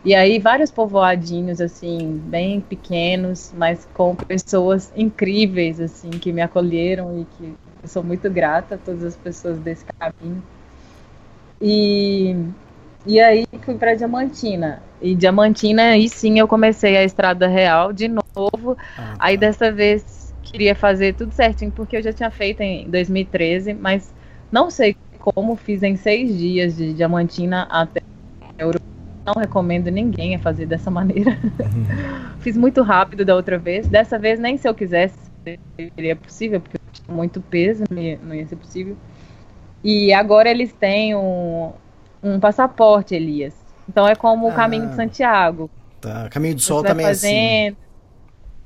[0.05, 7.21] E aí vários povoadinhos assim, bem pequenos, mas com pessoas incríveis assim que me acolheram
[7.21, 10.43] e que eu sou muito grata a todas as pessoas desse caminho.
[11.61, 12.37] E,
[13.07, 14.83] e aí fui para Diamantina.
[15.01, 18.77] E Diamantina, aí sim eu comecei a Estrada Real de novo.
[18.97, 19.47] Ah, Aí tá.
[19.47, 24.13] dessa vez queria fazer tudo certinho, porque eu já tinha feito em 2013, mas
[24.51, 28.01] não sei como fiz em seis dias de Diamantina até
[28.59, 28.81] Euro.
[29.27, 31.39] Não recomendo ninguém a fazer dessa maneira.
[32.41, 33.87] Fiz muito rápido da outra vez.
[33.87, 35.28] Dessa vez nem se eu quisesse
[35.77, 38.97] seria possível, porque eu tinha muito peso, não ia, ser possível.
[39.83, 41.73] E agora eles têm um,
[42.23, 43.55] um passaporte, Elias.
[43.89, 44.55] Então é como o Ah.
[44.55, 45.71] caminho de Santiago.
[46.01, 46.29] Tá.
[46.29, 47.27] Caminho do Sol também é assim.
[47.29, 47.77] fazendo,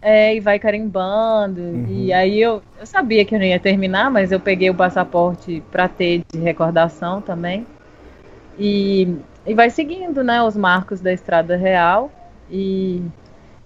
[0.03, 1.61] é, e vai carimbando.
[1.61, 1.87] Uhum.
[1.89, 5.63] E aí eu, eu sabia que eu não ia terminar, mas eu peguei o passaporte
[5.71, 7.67] para ter de recordação também.
[8.59, 9.17] E,
[9.47, 12.11] e vai seguindo, né, os marcos da Estrada Real.
[12.51, 13.03] E,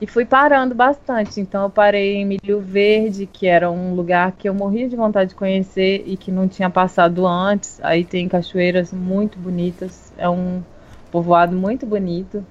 [0.01, 1.41] e fui parando bastante.
[1.41, 5.31] Então eu parei em Milho Verde, que era um lugar que eu morria de vontade
[5.31, 7.81] de conhecer e que não tinha passado antes.
[7.83, 10.13] Aí tem cachoeiras muito bonitas.
[10.19, 10.63] É um
[11.11, 12.45] povoado muito bonito.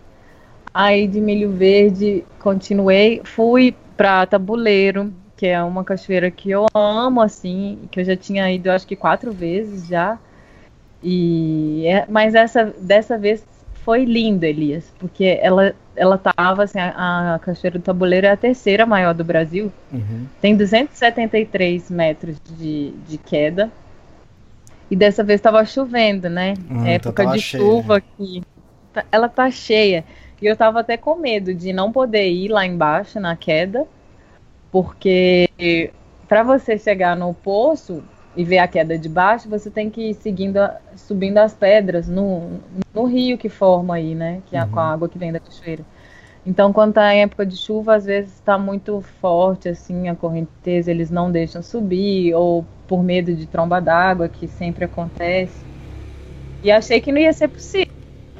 [0.74, 7.22] Aí de Milho Verde continuei, fui para Tabuleiro, que é uma cachoeira que eu amo,
[7.22, 10.20] assim, que eu já tinha ido acho que quatro vezes já.
[11.04, 13.46] E é- mas essa dessa vez
[13.84, 18.38] foi linda, Elias, porque ela ela tava assim, a, a cachoeira do Tabuleiro é a
[18.38, 20.26] terceira maior do Brasil, Uhum.
[20.42, 23.72] tem 273 metros de, de queda.
[24.90, 26.54] E dessa vez estava chovendo, né?
[26.70, 27.64] Hum, Época de cheia.
[27.64, 28.42] chuva aqui.
[28.94, 30.04] Tá- Ela tá cheia.
[30.42, 33.88] E eu tava até com medo de não poder ir lá embaixo na queda,
[34.72, 35.50] porque
[36.28, 38.04] para você chegar no poço
[38.36, 40.60] e ver a queda de baixo, você tem que ir seguindo,
[40.96, 42.60] subindo as pedras no,
[42.94, 44.42] no rio que forma aí, né?
[44.50, 45.84] Que é com a água que vem da cachoeira.
[46.46, 50.92] Então, quando tá em época de chuva, às vezes está muito forte, assim, a correnteza,
[50.92, 55.66] eles não deixam subir, ou por medo de tromba d'água, que sempre acontece.
[56.62, 57.92] E achei que não ia ser possível,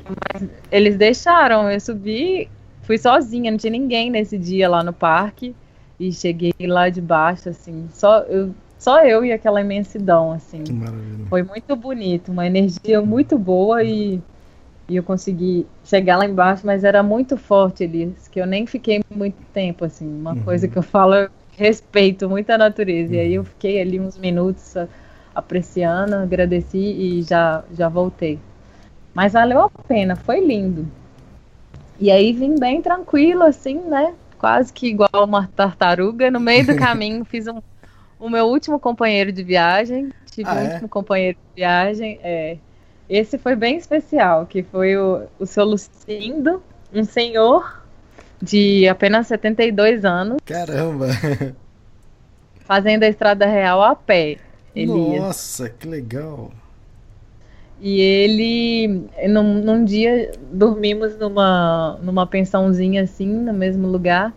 [0.08, 2.48] mas eles deixaram, eu subi,
[2.84, 5.56] fui sozinha, não tinha ninguém nesse dia lá no parque,
[6.00, 8.54] e cheguei lá de baixo, assim, só eu,
[8.86, 10.64] só eu e aquela imensidão, assim.
[10.64, 11.26] Que maravilha.
[11.28, 14.22] Foi muito bonito, uma energia muito boa e,
[14.88, 19.00] e eu consegui chegar lá embaixo, mas era muito forte ali, que eu nem fiquei
[19.12, 20.08] muito tempo, assim.
[20.08, 20.44] Uma Uhum.
[20.44, 23.16] coisa que eu falo, eu respeito muito a natureza.
[23.16, 24.76] E aí eu fiquei ali uns minutos
[25.34, 28.38] apreciando, agradeci e já, já voltei.
[29.16, 30.86] Mas valeu a pena, foi lindo.
[32.00, 34.14] E aí vim bem tranquilo, assim, né?
[34.38, 36.30] Quase que igual uma tartaruga.
[36.30, 37.58] No meio do caminho fiz um,
[38.20, 40.12] o meu último companheiro de viagem.
[40.32, 40.74] Tive Ah, um é?
[40.74, 42.20] último companheiro de viagem.
[42.24, 42.58] É,
[43.10, 46.62] esse foi bem especial, que foi o, o seu Lucindo,
[46.94, 47.84] um senhor
[48.42, 50.38] de apenas 72 anos.
[50.46, 51.08] Caramba!
[52.62, 54.38] Fazendo a estrada real a pé.
[54.76, 55.22] Elias.
[55.22, 56.52] Nossa, que legal!
[57.80, 64.34] E ele, num, num, dia, dormimos numa, numa pensãozinha assim, no mesmo lugar.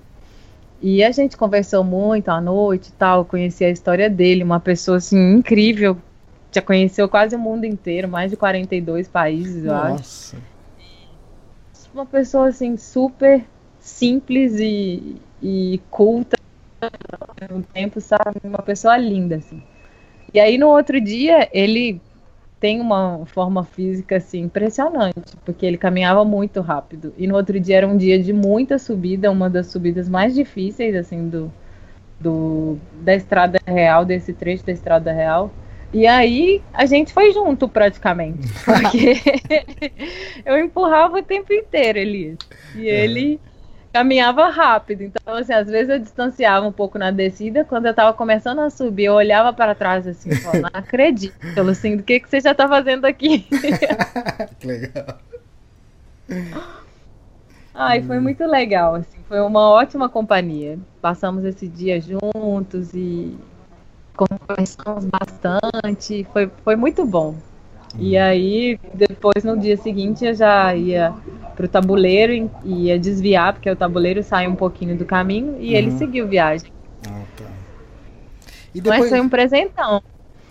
[0.81, 4.99] E a gente conversou muito à noite e tal, conheci a história dele, uma pessoa
[4.99, 5.97] assim incrível,
[6.53, 10.37] já conheceu quase o mundo inteiro, mais de 42 países, eu Nossa.
[10.37, 10.43] acho.
[11.93, 13.45] Uma pessoa assim super
[13.81, 16.37] simples e, e culta
[16.81, 18.41] ao mesmo tempo, sabe?
[18.45, 19.61] Uma pessoa linda assim.
[20.33, 22.01] E aí no outro dia ele
[22.61, 27.15] tem uma forma física assim impressionante, porque ele caminhava muito rápido.
[27.17, 30.95] E no outro dia era um dia de muita subida, uma das subidas mais difíceis
[30.95, 31.53] assim do,
[32.19, 35.51] do da estrada real, desse trecho da estrada real.
[35.93, 39.15] E aí a gente foi junto praticamente, porque
[40.45, 42.39] eu empurrava o tempo inteiro, Elias.
[42.75, 43.05] E é.
[43.05, 43.41] ele
[43.99, 45.03] caminhava rápido.
[45.03, 47.65] Então, assim, às vezes eu distanciava um pouco na descida.
[47.65, 51.35] Quando eu tava começando a subir, eu olhava para trás assim, falando, não acredito,
[51.69, 53.41] assim, do que, que você já tá fazendo aqui?
[54.61, 55.19] que legal.
[57.75, 60.79] Ai, foi muito legal, assim, foi uma ótima companhia.
[61.01, 63.37] Passamos esse dia juntos e
[64.17, 67.37] conversamos bastante, foi, foi muito bom.
[67.99, 71.13] E aí, depois no dia seguinte, eu já ia
[71.57, 75.75] pro tabuleiro e ia desviar, porque o tabuleiro sai um pouquinho do caminho e uhum.
[75.75, 76.73] ele seguiu viagem.
[77.09, 77.45] Ah, tá.
[78.75, 79.01] E depois...
[79.01, 80.03] Mas foi um presentão.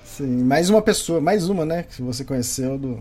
[0.03, 1.83] Sim, mais uma pessoa, mais uma, né?
[1.83, 2.99] Que você conheceu do.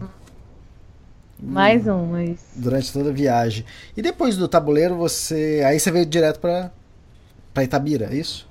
[1.40, 2.44] Mais uma, isso.
[2.54, 3.64] Durante toda a viagem.
[3.96, 5.62] E depois do tabuleiro, você.
[5.66, 6.70] Aí você veio direto pra,
[7.54, 8.45] pra Itabira, é isso?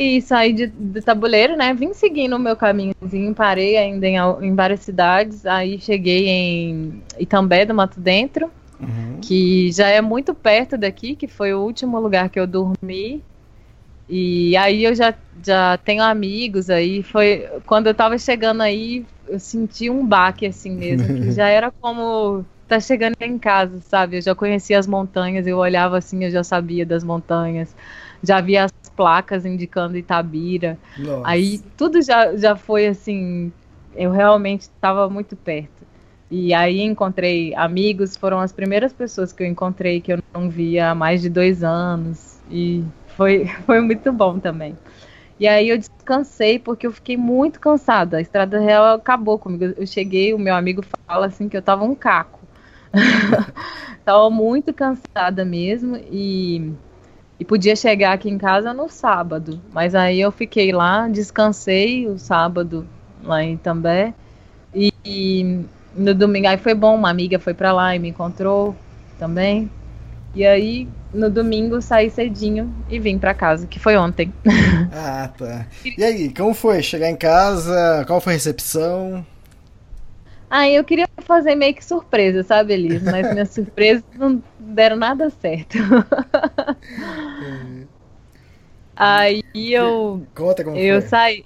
[0.00, 1.74] E saí de, de tabuleiro, né?
[1.74, 5.44] Vim seguindo o meu caminhozinho, parei ainda em, em várias cidades.
[5.44, 9.18] Aí cheguei em Itambé do Mato Dentro, uhum.
[9.20, 13.22] que já é muito perto daqui, que foi o último lugar que eu dormi.
[14.08, 15.12] E aí eu já,
[15.44, 17.02] já tenho amigos aí.
[17.02, 21.70] Foi quando eu tava chegando aí, eu senti um baque assim mesmo, que já era
[21.70, 24.16] como tá chegando em casa, sabe?
[24.16, 27.76] Eu já conhecia as montanhas, eu olhava assim, eu já sabia das montanhas
[28.22, 30.78] já vi as placas indicando Itabira.
[30.98, 31.22] Nossa.
[31.24, 33.50] Aí tudo já, já foi assim,
[33.96, 35.86] eu realmente estava muito perto.
[36.30, 40.90] E aí encontrei amigos, foram as primeiras pessoas que eu encontrei que eu não via
[40.90, 42.38] há mais de dois anos.
[42.50, 42.84] E
[43.16, 44.76] foi, foi muito bom também.
[45.38, 48.18] E aí eu descansei porque eu fiquei muito cansada.
[48.18, 49.64] A estrada real acabou comigo.
[49.64, 52.38] Eu cheguei, o meu amigo fala assim que eu tava um caco.
[54.04, 56.74] tava muito cansada mesmo e
[57.40, 59.58] e podia chegar aqui em casa no sábado.
[59.72, 62.86] Mas aí eu fiquei lá, descansei o sábado
[63.24, 64.12] lá em També.
[64.74, 65.64] E, e
[65.96, 68.76] no domingo aí foi bom, uma amiga foi para lá e me encontrou
[69.18, 69.70] também.
[70.34, 74.32] E aí no domingo saí cedinho e vim para casa, que foi ontem.
[74.92, 75.66] Ah, tá.
[75.96, 78.04] E aí, como foi chegar em casa?
[78.08, 79.24] Qual foi a recepção?
[80.50, 83.04] Aí eu queria fazer meio que surpresa, sabe, Elis?
[83.04, 85.78] Mas minhas surpresas não deram nada certo.
[88.96, 90.26] Aí eu.
[90.34, 91.08] Conta como eu foi.
[91.08, 91.44] saí.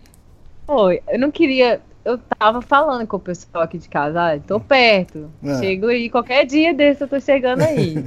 [0.66, 1.82] Foi, eu não queria.
[2.02, 5.30] Eu tava falando com o pessoal aqui de casa, ah, tô perto.
[5.42, 5.58] Ah.
[5.60, 8.04] Chego aí, qualquer dia desse eu tô chegando aí.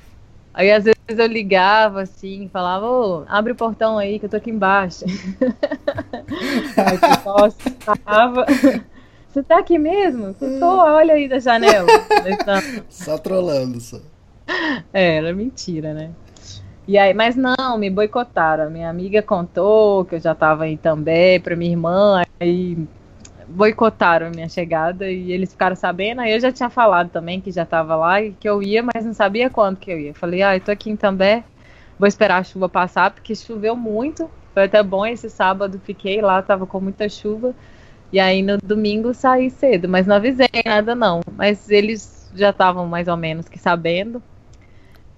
[0.52, 4.36] aí às vezes eu ligava assim, falava, ô, abre o portão aí que eu tô
[4.36, 5.04] aqui embaixo.
[6.76, 7.52] aí o pessoal
[8.04, 8.46] tava.
[9.30, 10.34] Você tá aqui mesmo?
[10.40, 11.86] Eu tô, olha aí da janela.
[12.88, 13.98] só trolando, só.
[14.92, 16.10] É, era mentira, né?
[16.86, 18.70] E aí, mas não, me boicotaram.
[18.70, 22.78] Minha amiga contou que eu já tava aí também pra minha irmã, aí
[23.46, 26.22] boicotaram a minha chegada e eles ficaram sabendo.
[26.22, 29.04] Aí eu já tinha falado também que já tava lá e que eu ia, mas
[29.04, 30.14] não sabia quando que eu ia.
[30.14, 31.44] Falei, ah, eu tô aqui em També,
[31.98, 34.30] vou esperar a chuva passar, porque choveu muito.
[34.54, 37.54] Foi até bom esse sábado, fiquei lá, tava com muita chuva.
[38.12, 41.20] E aí no domingo saí cedo, mas não avisei nada não.
[41.36, 44.22] Mas eles já estavam mais ou menos que sabendo.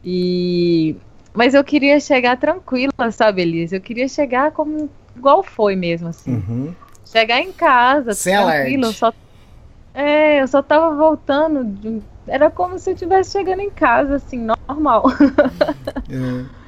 [0.04, 0.96] E
[1.32, 3.76] mas eu queria chegar tranquila, sabe, Elise?
[3.76, 6.34] Eu queria chegar como igual foi mesmo assim.
[6.34, 6.74] Uhum.
[7.04, 9.12] Chegar em casa, Sem tranquilo, eu só
[9.94, 12.02] É, eu só tava voltando, de...
[12.26, 15.04] era como se eu estivesse chegando em casa assim, normal.
[16.08, 16.46] Uhum.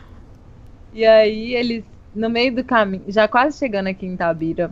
[0.95, 4.71] E aí eles no meio do caminho, já quase chegando aqui em Tabira,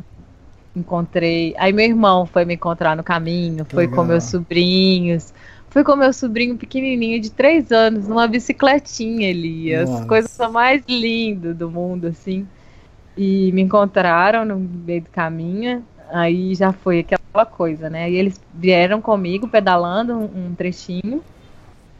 [0.75, 1.55] encontrei.
[1.59, 3.97] Aí meu irmão foi me encontrar no caminho, foi Legal.
[3.97, 5.33] com meus sobrinhos.
[5.71, 9.89] Fui com meu sobrinho pequenininho de três anos numa bicicletinha, Elias.
[9.89, 10.05] Nossa.
[10.05, 12.47] Coisa mais linda do mundo, assim.
[13.17, 15.85] E me encontraram no meio do caminho.
[16.13, 18.11] Aí já foi aquela coisa, né?
[18.11, 21.23] E eles vieram comigo pedalando um, trechinho,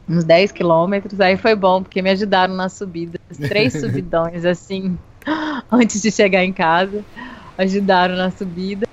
[0.09, 1.21] uns 10 quilômetros.
[1.21, 3.21] Aí foi bom, porque me ajudaram nas subidas.
[3.37, 4.99] Três subidões, assim,
[5.71, 7.05] antes de chegar em casa.
[7.61, 8.87] Ajudaram na subida.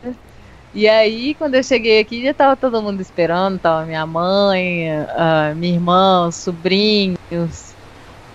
[0.73, 5.53] E aí, quando eu cheguei aqui, já tava todo mundo esperando, tava minha mãe, a
[5.55, 7.73] minha irmã, os sobrinhos,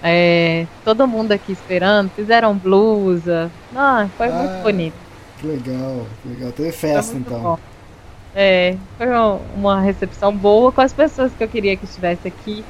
[0.02, 3.50] é, todo mundo aqui esperando, fizeram blusa.
[3.76, 4.94] Ah, foi ah, muito bonito.
[5.38, 6.52] Que legal, que legal.
[6.52, 7.40] Teve festa então.
[7.40, 7.58] Bom.
[8.34, 9.06] É, foi
[9.54, 12.64] uma recepção boa com as pessoas que eu queria que estivesse aqui.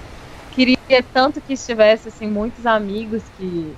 [0.51, 0.77] Queria
[1.15, 3.73] tanto que estivesse assim muitos amigos que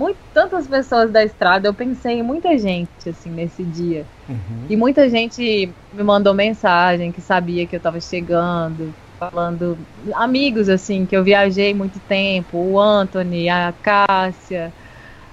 [0.00, 4.08] muito, tantas pessoas da estrada, eu pensei em muita gente, assim, nesse dia.
[4.26, 4.64] Uhum.
[4.66, 9.76] E muita gente me mandou mensagem que sabia que eu estava chegando, falando.
[10.14, 14.72] Amigos, assim, que eu viajei muito tempo, o Anthony, a Cássia,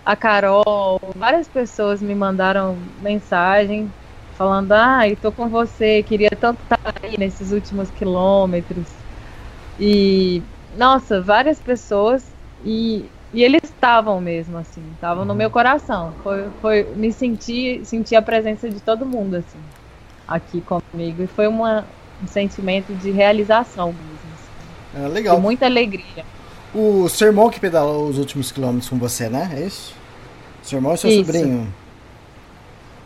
[0.03, 3.89] a Carol, várias pessoas me mandaram mensagem
[4.33, 9.05] falando, ai, ah, tô com você, queria tanto estar aí nesses últimos quilômetros.
[9.79, 10.43] E,
[10.75, 12.35] nossa, várias pessoas.
[12.63, 16.13] E e eles estavam mesmo, assim, estavam no meu coração.
[16.23, 19.59] Foi, foi, me senti, senti a presença de todo mundo, assim,
[20.27, 21.23] aqui comigo.
[21.23, 21.85] E foi uma,
[22.23, 24.29] um sentimento de realização mesmo.
[24.33, 25.35] Assim, é, legal.
[25.35, 26.25] De muita alegria.
[26.73, 29.51] O seu irmão que pedalou os últimos quilômetros com você, né?
[29.55, 29.93] É isso?
[30.63, 31.25] Seu irmão e seu isso.
[31.25, 31.73] sobrinho?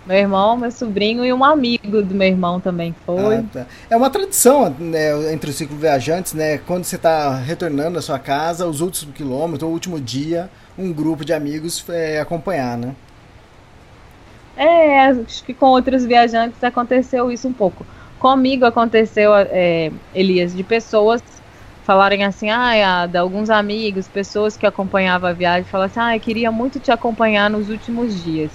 [0.06, 3.36] Meu irmão, meu sobrinho e um amigo do meu irmão também foi.
[3.36, 3.66] Ah, tá.
[3.90, 6.58] É uma tradição né, entre os ciclo viajantes, né?
[6.58, 11.24] Quando você está retornando à sua casa, os últimos quilômetros, o último dia, um grupo
[11.24, 12.96] de amigos é, acompanhar, né?
[14.58, 17.86] É, acho que com outros viajantes aconteceu isso um pouco.
[18.20, 21.22] Comigo aconteceu, é, Elias, de pessoas
[21.84, 26.20] falarem assim, ah, de alguns amigos, pessoas que acompanhavam a viagem, falaram assim, ah, eu
[26.20, 28.52] queria muito te acompanhar nos últimos dias.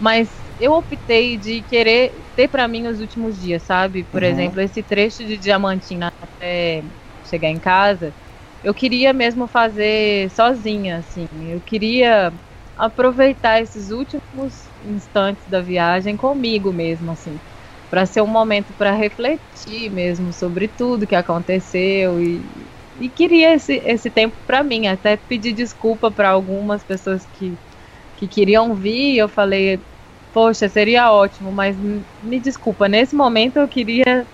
[0.00, 0.28] Mas
[0.60, 4.04] eu optei de querer ter para mim os últimos dias, sabe?
[4.04, 4.28] Por uhum.
[4.28, 6.84] exemplo, esse trecho de Diamantina até
[7.22, 8.14] chegar em casa,
[8.62, 11.26] eu queria mesmo fazer sozinha, assim.
[11.32, 12.30] Eu queria
[12.76, 17.40] aproveitar esses últimos instantes da viagem comigo mesmo, assim,
[17.88, 23.76] para ser um momento para refletir mesmo sobre tudo que aconteceu e, e queria esse,
[23.76, 27.58] esse tempo para mim, até pedir desculpa para algumas pessoas que,
[28.14, 29.16] que queriam vir.
[29.16, 29.82] Eu falei,
[30.32, 34.26] poxa, seria ótimo, mas me desculpa, nesse momento eu queria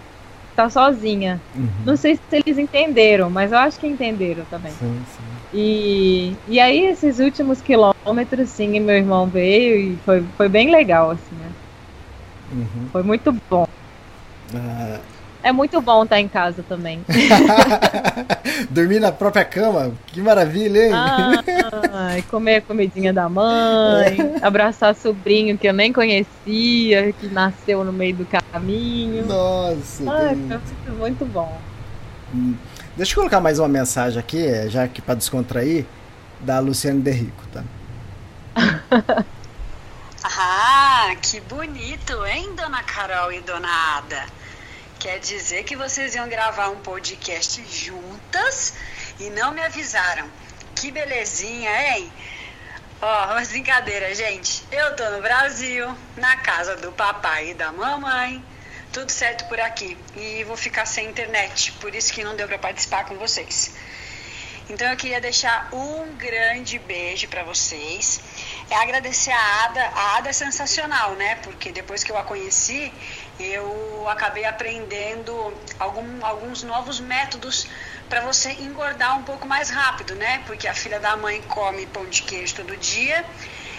[0.51, 1.43] estar sozinha.
[1.55, 1.85] Uhum.
[1.85, 4.73] Não sei se eles entenderam, mas eu acho que entenderam também.
[4.73, 5.23] Sim, sim.
[5.53, 11.11] E, e aí, esses últimos quilômetros, sim, meu irmão veio e foi, foi bem legal,
[11.11, 11.51] assim, né?
[12.51, 12.89] Uhum.
[12.91, 13.65] Foi muito bom.
[14.55, 15.01] Ah,
[15.47, 17.05] é muito bom estar em casa também.
[18.69, 20.93] Dormir na própria cama, que maravilha, hein?
[20.93, 27.93] Ah, comer a comidinha da mãe, abraçar sobrinho que eu nem conhecia, que nasceu no
[27.93, 29.25] meio do caminho.
[29.25, 30.03] Nossa!
[30.11, 30.37] Ai,
[30.85, 31.57] foi muito bom.
[32.35, 32.57] Hum.
[32.97, 35.87] Deixa eu colocar mais uma mensagem aqui, já que para descontrair,
[36.41, 37.63] da Luciane Derrico, tá?
[40.25, 43.69] ah, que bonito, hein, dona Carol e dona
[43.99, 44.46] Ada?
[44.99, 48.75] Quer dizer que vocês iam gravar um podcast juntas
[49.21, 50.29] e não me avisaram.
[50.75, 52.13] Que belezinha, hein?
[53.01, 54.65] Ó, oh, mas brincadeira, gente.
[54.73, 58.43] Eu tô no Brasil, na casa do papai e da mamãe.
[58.91, 59.99] Tudo certo por aqui.
[60.17, 63.75] E vou ficar sem internet, por isso que não deu para participar com vocês.
[64.69, 68.21] Então eu queria deixar um grande beijo para vocês.
[68.69, 69.85] É agradecer a Ada.
[69.95, 71.37] A Ada é sensacional, né?
[71.37, 72.93] Porque depois que eu a conheci,
[73.39, 77.69] eu acabei aprendendo algum, alguns novos métodos
[78.09, 80.43] para você engordar um pouco mais rápido, né?
[80.47, 83.25] Porque a filha da mãe come pão de queijo todo dia.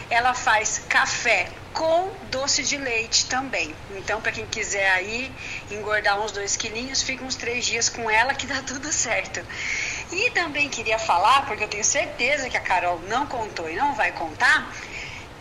[0.09, 3.75] Ela faz café com doce de leite também.
[3.91, 5.31] Então, para quem quiser aí
[5.69, 9.45] engordar uns dois quilinhos, fica uns três dias com ela que dá tudo certo.
[10.11, 13.93] E também queria falar, porque eu tenho certeza que a Carol não contou e não
[13.93, 14.73] vai contar,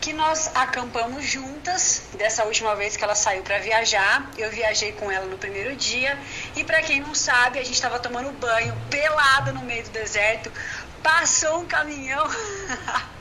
[0.01, 4.31] que nós acampamos juntas dessa última vez que ela saiu para viajar.
[4.37, 6.19] Eu viajei com ela no primeiro dia
[6.55, 10.53] e para quem não sabe, a gente estava tomando banho pelada no meio do deserto.
[11.03, 12.25] Passou um caminhão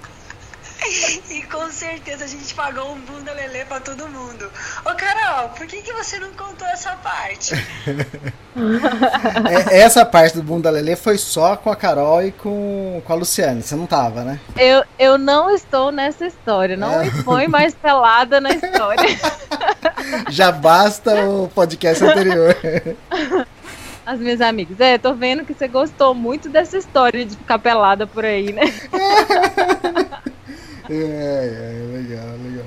[1.29, 4.49] E com certeza a gente pagou um bunda lelê pra todo mundo.
[4.85, 7.55] Ô Carol, por que, que você não contou essa parte?
[9.69, 13.15] é, essa parte do bunda lelê foi só com a Carol e com, com a
[13.15, 13.61] Luciane.
[13.61, 14.39] Você não tava, né?
[14.55, 16.77] Eu, eu não estou nessa história.
[16.77, 17.05] Não é.
[17.05, 19.05] me põe mais pelada na história.
[20.29, 22.55] Já basta o podcast anterior.
[24.05, 28.05] As minhas amigas, é, tô vendo que você gostou muito dessa história de ficar pelada
[28.05, 28.61] por aí, né?
[30.89, 32.65] É, é, legal, legal.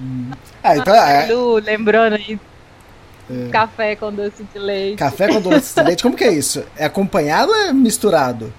[0.00, 0.30] Hum.
[0.62, 1.26] Ah, então, é.
[1.32, 2.38] Lu, lembrando aí
[3.30, 3.48] É.
[3.50, 4.98] Café com doce de leite.
[4.98, 6.64] Café com doce de leite, como que é isso?
[6.76, 8.52] É acompanhado ou é misturado?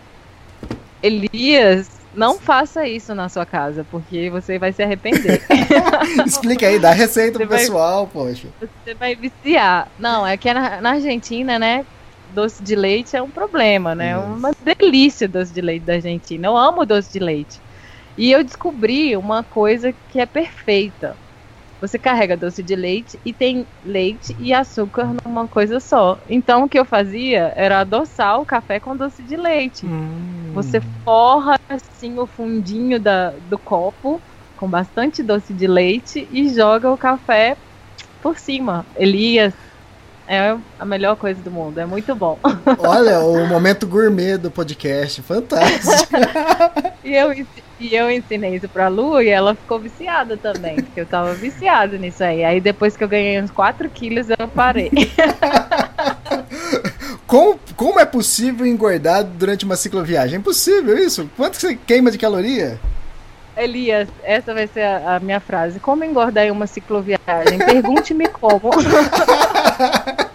[1.04, 5.41] Elias, não faça isso na sua casa, porque você vai se arrepender.
[6.26, 8.47] Explica aí, dá receita você pro pessoal, poxa.
[8.60, 9.89] Você vai viciar.
[9.99, 11.86] Não, é que na, na Argentina, né?
[12.34, 14.12] Doce de leite é um problema, né?
[14.12, 16.47] É uma delícia doce de leite da Argentina.
[16.47, 17.60] Eu amo doce de leite.
[18.18, 21.16] E eu descobri uma coisa que é perfeita.
[21.80, 26.20] Você carrega doce de leite e tem leite e açúcar numa coisa só.
[26.30, 29.86] Então o que eu fazia era adoçar o café com doce de leite.
[29.86, 30.51] Hum.
[30.53, 34.22] Você forra assim o fundinho da, do copo
[34.57, 37.57] com bastante doce de leite e joga o café
[38.22, 38.86] por cima.
[38.95, 39.53] Elias,
[40.28, 42.38] é a melhor coisa do mundo, é muito bom.
[42.78, 46.14] Olha, o momento gourmet do podcast, fantástico.
[47.03, 47.34] e eu
[47.82, 51.98] e eu ensinei isso pra Lu e ela ficou viciada também, porque eu tava viciada
[51.98, 52.44] nisso aí.
[52.44, 54.92] Aí depois que eu ganhei uns 4 quilos, eu parei.
[57.26, 60.36] como, como é possível engordar durante uma cicloviagem?
[60.36, 61.28] É impossível isso?
[61.36, 62.80] Quanto você queima de caloria?
[63.58, 65.80] Elias, essa vai ser a, a minha frase.
[65.80, 67.58] Como engordar em uma cicloviagem?
[67.66, 68.70] Pergunte-me como.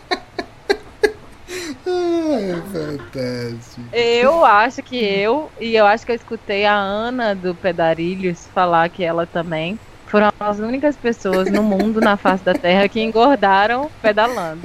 [1.86, 3.86] Ai, fantástico.
[3.92, 8.88] Eu acho que eu, e eu acho que eu escutei a Ana do Pedarilhos falar
[8.88, 13.90] que ela também foram as únicas pessoas no mundo, na face da Terra, que engordaram
[14.02, 14.62] pedalando.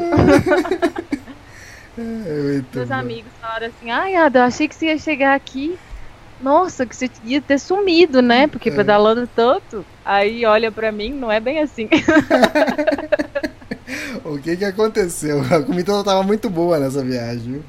[1.98, 2.96] É, Meus bom.
[2.96, 5.78] amigos falaram assim: ai, Ada, eu achei que você ia chegar aqui.
[6.40, 8.48] Nossa, que você ia ter sumido, né?
[8.48, 8.72] Porque é.
[8.76, 9.86] pedalando tanto.
[10.04, 11.90] Aí olha pra mim, não é bem assim.
[14.24, 15.42] o que que aconteceu?
[15.42, 17.64] A comida não tava muito boa nessa viagem.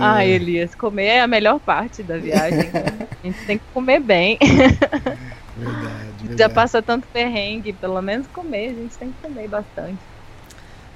[0.00, 2.70] Ah, Elias, comer é a melhor parte da viagem.
[3.22, 4.38] A gente tem que comer bem.
[4.40, 5.88] Verdade,
[6.20, 6.38] verdade.
[6.38, 9.98] Já passa tanto perrengue, pelo menos comer, a gente tem que comer bastante.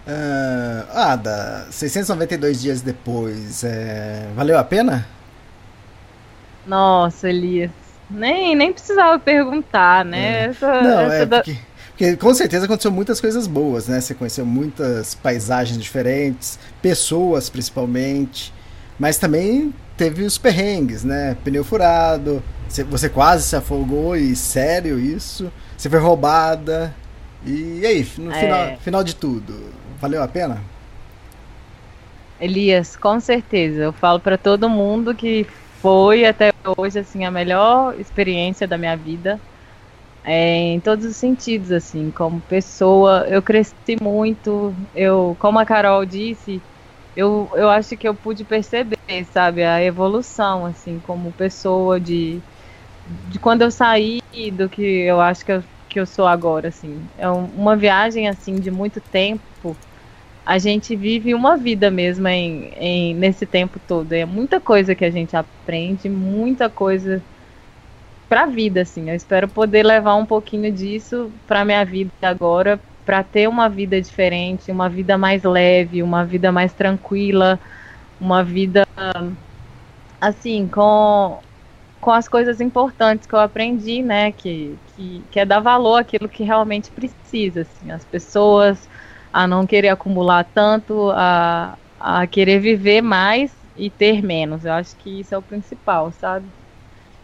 [0.07, 4.28] Uh, ah, da 692 dias depois, é...
[4.36, 5.07] valeu a pena?
[6.66, 7.70] Nossa, Elias,
[8.11, 10.45] nem, nem precisava perguntar, né?
[10.45, 10.45] É.
[10.47, 11.36] Essa, Não, essa é da...
[11.38, 11.59] porque
[12.01, 14.01] porque com certeza aconteceu muitas coisas boas, né?
[14.01, 18.55] Você conheceu muitas paisagens diferentes, pessoas principalmente,
[18.98, 21.36] mas também teve os perrengues, né?
[21.44, 22.42] Pneu furado,
[22.88, 26.94] você quase se afogou e sério isso, você foi roubada.
[27.44, 28.40] E, aí, no é.
[28.40, 29.70] final, final de tudo,
[30.01, 30.62] valeu a pena?
[32.40, 33.82] Elias, com certeza.
[33.82, 35.46] Eu falo para todo mundo que
[35.82, 39.38] foi até hoje assim a melhor experiência da minha vida
[40.24, 46.04] é, em todos os sentidos, assim, como pessoa, eu cresci muito, eu, como a Carol
[46.06, 46.62] disse,
[47.16, 48.96] eu, eu acho que eu pude perceber,
[49.32, 52.42] sabe, a evolução, assim, como pessoa de,
[53.06, 54.20] de quando eu saí
[54.52, 57.08] do que eu acho que eu, que eu sou agora, assim.
[57.16, 59.78] É uma viagem, assim, de muito tempo,
[60.44, 64.12] a gente vive uma vida mesmo em, em, nesse tempo todo.
[64.12, 67.24] É muita coisa que a gente aprende, muita coisa
[68.31, 69.11] para a vida, assim.
[69.11, 74.01] Eu espero poder levar um pouquinho disso para minha vida agora, para ter uma vida
[74.01, 77.61] diferente, uma vida mais leve, uma vida mais tranquila,
[78.20, 78.85] uma vida
[80.20, 81.41] assim com
[82.01, 86.28] com as coisas importantes que eu aprendi, né, que, que, que é dar valor àquilo
[86.31, 88.89] que realmente precisa, assim, as pessoas
[89.33, 94.64] a não querer acumular tanto, a, a querer viver mais e ter menos.
[94.64, 96.51] Eu acho que isso é o principal, sabe?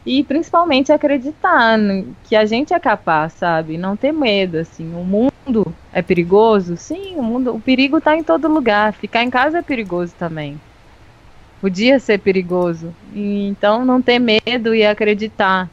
[0.06, 1.76] E principalmente acreditar
[2.22, 3.76] que a gente é capaz, sabe?
[3.76, 4.94] Não ter medo, assim.
[4.94, 6.76] O mundo é perigoso?
[6.76, 8.92] Sim, o mundo, o perigo está em todo lugar.
[8.92, 10.60] Ficar em casa é perigoso também.
[11.60, 12.94] Podia ser perigoso.
[13.12, 15.68] E, então não ter medo e acreditar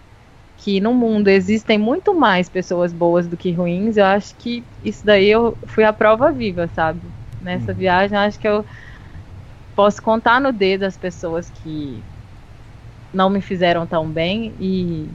[0.58, 5.06] que no mundo existem muito mais pessoas boas do que ruins, eu acho que isso
[5.06, 7.02] daí eu fui a prova viva, sabe?
[7.42, 7.78] Nessa uhum.
[7.78, 8.66] viagem, acho que eu
[9.76, 12.02] posso contar no dedo as pessoas que
[13.14, 15.08] não me fizeram tão bem e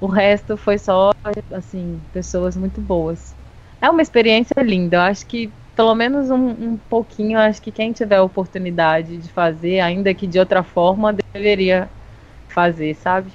[0.00, 1.12] o resto foi só,
[1.52, 3.34] assim, pessoas muito boas.
[3.80, 4.96] É uma experiência linda.
[4.96, 9.28] Eu acho que, pelo menos um, um pouquinho, acho que quem tiver a oportunidade de
[9.28, 11.88] fazer, ainda que de outra forma, deveria
[12.48, 13.30] fazer, sabe?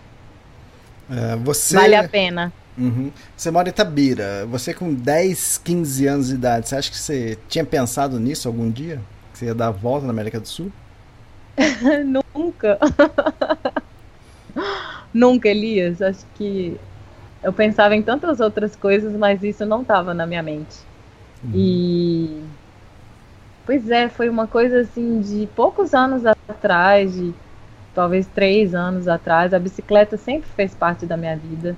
[1.09, 1.75] É, você...
[1.75, 2.53] Vale a pena.
[2.77, 3.11] Uhum.
[3.35, 4.45] Você mora em Itabira.
[4.47, 8.69] Você com 10, 15 anos de idade, você acha que você tinha pensado nisso algum
[8.69, 8.99] dia?
[9.31, 10.71] Que você ia dar a volta na América do Sul?
[12.35, 12.77] Nunca.
[15.13, 16.01] Nunca, Elias.
[16.01, 16.79] Acho que
[17.43, 20.77] eu pensava em tantas outras coisas, mas isso não estava na minha mente.
[21.43, 21.51] Uhum.
[21.55, 22.43] E.
[23.65, 27.33] Pois é, foi uma coisa assim de poucos anos atrás, de
[27.93, 29.53] talvez três anos atrás.
[29.53, 31.77] A bicicleta sempre fez parte da minha vida.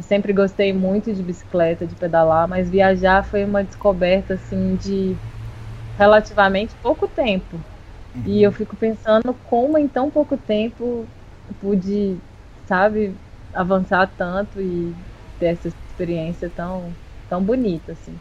[0.00, 5.16] sempre gostei muito de bicicleta, de pedalar, mas viajar foi uma descoberta assim de
[5.96, 7.64] relativamente pouco tempo.
[8.16, 8.22] Uhum.
[8.26, 11.06] E eu fico pensando como em tão pouco tempo
[11.60, 12.16] pude,
[12.66, 13.14] sabe,
[13.54, 14.94] avançar tanto e
[15.38, 16.92] ter essa experiência tão,
[17.28, 18.16] tão bonita, assim.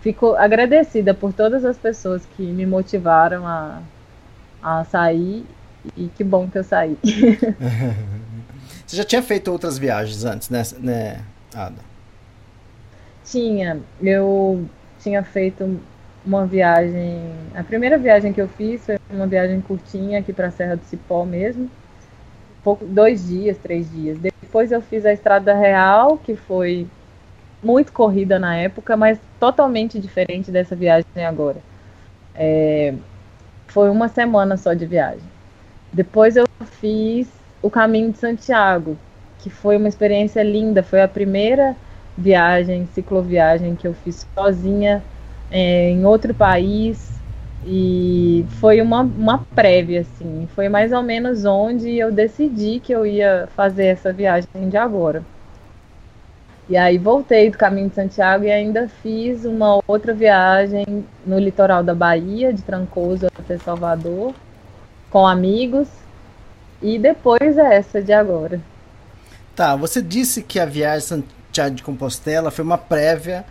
[0.00, 3.82] Fico agradecida por todas as pessoas que me motivaram a,
[4.62, 5.44] a sair
[5.96, 6.96] e que bom que eu saí.
[8.86, 11.24] Você já tinha feito outras viagens antes, né, né
[11.54, 11.80] Ada?
[13.24, 13.80] Tinha.
[14.00, 14.66] Eu
[15.00, 15.80] tinha feito
[16.24, 17.20] uma viagem.
[17.54, 20.84] A primeira viagem que eu fiz foi uma viagem curtinha aqui para a Serra do
[20.84, 21.70] Cipó mesmo.
[22.62, 24.18] Pouco, dois dias, três dias.
[24.18, 26.86] Depois eu fiz a Estrada Real, que foi
[27.62, 31.58] muito corrida na época, mas totalmente diferente dessa viagem agora.
[32.34, 32.94] É,
[33.66, 35.26] foi uma semana só de viagem.
[35.92, 36.44] Depois eu
[36.80, 37.28] fiz
[37.62, 38.96] o Caminho de Santiago,
[39.38, 40.82] que foi uma experiência linda.
[40.82, 41.74] Foi a primeira
[42.16, 45.02] viagem, cicloviagem que eu fiz sozinha
[45.50, 47.08] é, em outro país.
[47.66, 50.48] E foi uma, uma prévia, assim.
[50.54, 55.22] Foi mais ou menos onde eu decidi que eu ia fazer essa viagem de agora.
[56.68, 61.82] E aí voltei do caminho de Santiago e ainda fiz uma outra viagem no litoral
[61.82, 64.34] da Bahia, de Trancoso até Salvador,
[65.10, 65.88] com amigos.
[66.82, 68.60] E depois é essa de agora.
[69.56, 73.44] Tá, você disse que a viagem Santiago de Compostela foi uma prévia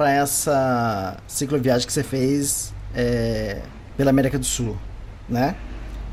[0.00, 3.60] para essa cicloviagem que você fez é,
[3.98, 4.78] pela América do Sul,
[5.28, 5.54] né?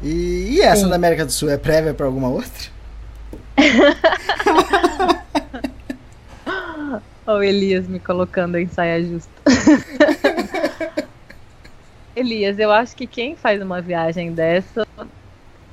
[0.04, 0.90] E, e essa Sim.
[0.90, 2.52] da América do Sul é prévia para alguma outra?
[7.26, 9.32] o Elias me colocando em saia justa.
[12.14, 14.86] Elias, eu acho que quem faz uma viagem dessa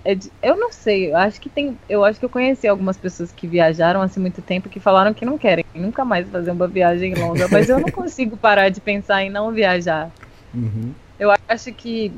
[0.04, 2.96] é de, eu não sei, eu acho que tem, eu acho que eu conheci algumas
[2.96, 6.50] pessoas que viajaram há assim, muito tempo que falaram que não querem nunca mais fazer
[6.50, 10.10] uma viagem longa, mas eu não consigo parar de pensar em não viajar.
[10.52, 10.92] Uhum.
[11.18, 12.12] Eu acho que,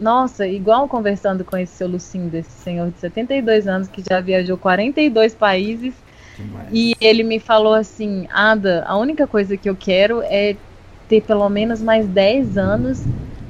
[0.00, 4.56] nossa, igual conversando com esse seu Lucindo, esse senhor de 72 anos que já viajou
[4.56, 5.92] 42 países,
[6.38, 6.68] Demais.
[6.72, 10.56] e ele me falou assim, Ada, a única coisa que eu quero é
[11.06, 13.04] ter pelo menos mais 10 anos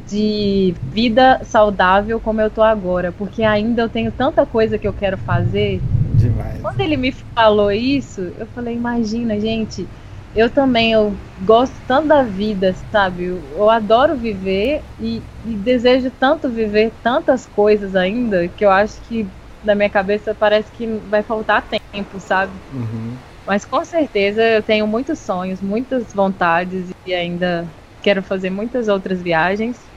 [0.09, 4.93] de vida saudável como eu tô agora, porque ainda eu tenho tanta coisa que eu
[4.93, 5.81] quero fazer.
[6.17, 6.63] Demais.
[6.63, 9.89] Quando ele me falou isso, eu falei, imagina, gente,
[10.35, 13.25] eu também eu gosto tanto da vida, sabe?
[13.25, 19.01] Eu, eu adoro viver e, e, desejo tanto viver tantas coisas ainda que eu acho
[19.03, 19.27] que
[19.65, 22.53] na minha cabeça parece que vai faltar tempo, sabe?
[22.73, 23.17] Uhum.
[23.45, 27.67] Mas com certeza eu tenho muitos sonhos, muitas vontades e ainda
[28.03, 29.96] quero fazer muitas outras viagens.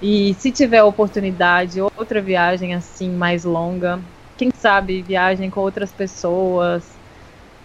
[0.00, 3.98] E se tiver oportunidade, outra viagem assim mais longa,
[4.36, 6.84] quem sabe viagem com outras pessoas.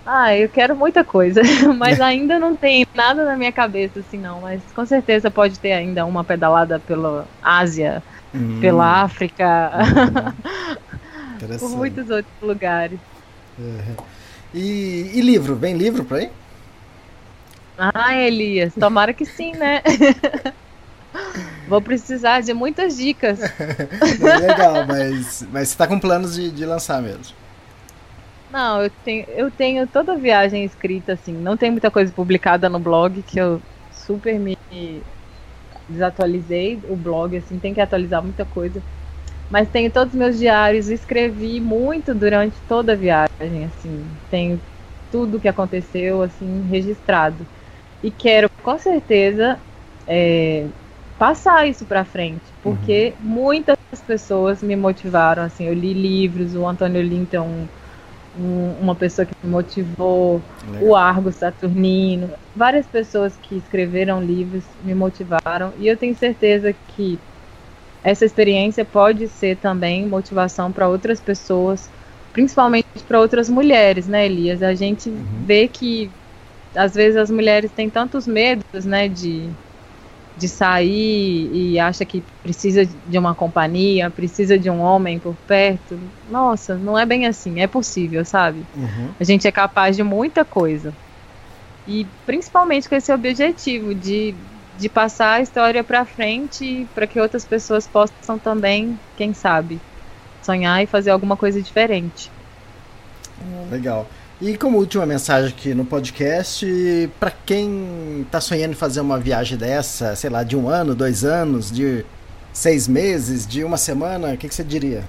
[0.05, 1.41] Ah, eu quero muita coisa,
[1.77, 5.71] mas ainda não tem nada na minha cabeça assim não, mas com certeza pode ter
[5.71, 8.03] ainda uma pedalada pela Ásia,
[8.33, 8.59] hum.
[8.59, 9.71] pela África,
[11.39, 11.47] hum.
[11.59, 12.99] por muitos outros lugares.
[13.57, 13.95] Uhum.
[14.53, 16.29] E, e livro, vem livro para aí?
[17.77, 19.81] Ah, Elias, tomara que sim, né?
[21.67, 23.39] Vou precisar de muitas dicas.
[23.41, 27.35] é legal, mas, mas você está com planos de, de lançar mesmo?
[28.51, 31.33] Não, eu tenho, eu tenho toda a viagem escrita, assim.
[31.33, 33.61] Não tem muita coisa publicada no blog, que eu
[33.91, 34.55] super me
[35.89, 38.81] desatualizei o blog, assim, tem que atualizar muita coisa.
[39.49, 44.05] Mas tenho todos os meus diários, escrevi muito durante toda a viagem, assim.
[44.29, 44.59] Tenho
[45.11, 47.45] tudo que aconteceu, assim, registrado.
[48.01, 49.59] E quero, com certeza,
[50.07, 50.65] é,
[51.23, 53.29] passar isso para frente, porque uhum.
[53.29, 57.65] muitas pessoas me motivaram, assim, eu li livros, o Antônio Linton,
[58.37, 60.89] um, uma pessoa que me motivou, Legal.
[60.89, 67.17] o Argo Saturnino, várias pessoas que escreveram livros me motivaram e eu tenho certeza que
[68.03, 71.89] essa experiência pode ser também motivação para outras pessoas,
[72.33, 74.61] principalmente para outras mulheres, né, Elias?
[74.61, 75.23] A gente uhum.
[75.45, 76.11] vê que
[76.75, 79.49] às vezes as mulheres têm tantos medos, né, de
[80.35, 85.99] de sair e acha que precisa de uma companhia, precisa de um homem por perto.
[86.29, 88.65] Nossa, não é bem assim, é possível, sabe?
[88.75, 89.09] Uhum.
[89.19, 90.93] A gente é capaz de muita coisa.
[91.87, 94.33] E principalmente com esse objetivo de,
[94.79, 99.79] de passar a história para frente para que outras pessoas possam também, quem sabe,
[100.41, 102.31] sonhar e fazer alguma coisa diferente.
[103.69, 104.07] Legal.
[104.41, 106.65] E como última mensagem aqui no podcast,
[107.19, 111.23] para quem está sonhando em fazer uma viagem dessa, sei lá, de um ano, dois
[111.23, 112.03] anos, de
[112.51, 115.03] seis meses, de uma semana, o que, que você diria?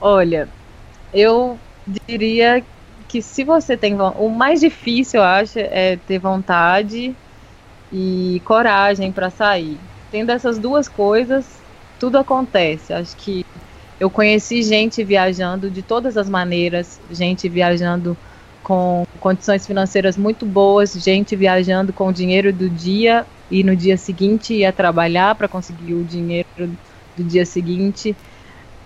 [0.00, 0.48] Olha,
[1.12, 1.58] eu
[2.06, 2.64] diria
[3.06, 7.14] que se você tem o mais difícil, eu acho, é ter vontade
[7.92, 9.78] e coragem para sair.
[10.10, 11.46] Tendo essas duas coisas,
[11.98, 12.92] tudo acontece.
[12.92, 13.44] Acho que
[14.00, 18.16] eu conheci gente viajando de todas as maneiras, gente viajando
[18.62, 23.96] com condições financeiras muito boas, gente viajando com o dinheiro do dia e no dia
[23.96, 26.46] seguinte ia trabalhar para conseguir o dinheiro
[27.16, 28.14] do dia seguinte.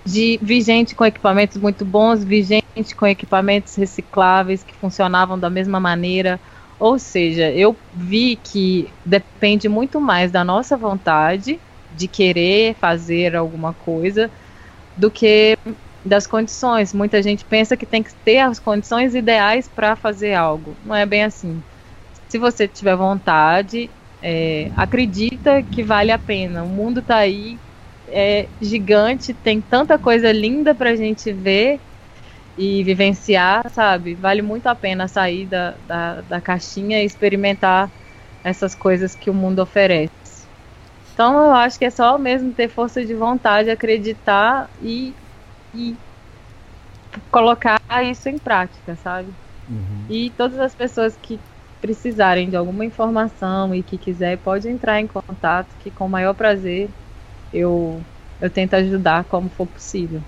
[0.05, 5.51] De, vi gente com equipamentos muito bons, vi gente com equipamentos recicláveis que funcionavam da
[5.51, 6.41] mesma maneira.
[6.79, 11.61] Ou seja, eu vi que depende muito mais da nossa vontade
[11.95, 14.31] de querer fazer alguma coisa
[14.97, 15.57] do que
[16.05, 16.93] das condições.
[16.93, 20.77] Muita gente pensa que tem que ter as condições ideais para fazer algo.
[20.83, 21.63] Não é bem assim.
[22.29, 23.91] Se você tiver vontade,
[24.21, 26.65] é, acredita que vale a pena.
[26.65, 27.61] O mundo está aí,
[28.07, 31.81] é gigante, tem tanta coisa linda para a gente ver
[32.57, 34.15] e vivenciar, sabe?
[34.15, 37.93] Vale muito a pena sair da, da, da caixinha e experimentar
[38.45, 40.11] essas coisas que o mundo oferece.
[41.13, 45.15] Então eu acho que é só mesmo ter força de vontade, acreditar e,
[45.75, 45.97] e
[47.31, 49.29] colocar isso em prática, sabe?
[49.69, 50.07] Uhum.
[50.09, 51.39] E todas as pessoas que
[51.81, 56.33] precisarem de alguma informação e que quiser, pode entrar em contato, que com o maior
[56.33, 56.89] prazer
[57.53, 58.01] eu,
[58.41, 60.23] eu tento ajudar como for possível.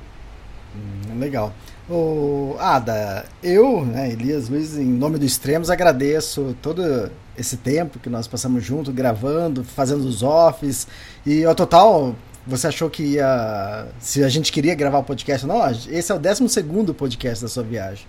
[0.75, 1.53] Hum, legal.
[1.89, 8.09] O Ada, eu, né, Elias Luiz, em nome do Extremos, agradeço todo esse tempo que
[8.09, 10.87] nós passamos junto, gravando, fazendo os offs.
[11.27, 12.15] E ao total,
[12.47, 13.87] você achou que ia.
[13.99, 15.61] Se a gente queria gravar o podcast não?
[15.71, 16.63] Esse é o 12
[16.95, 18.07] podcast da sua viagem.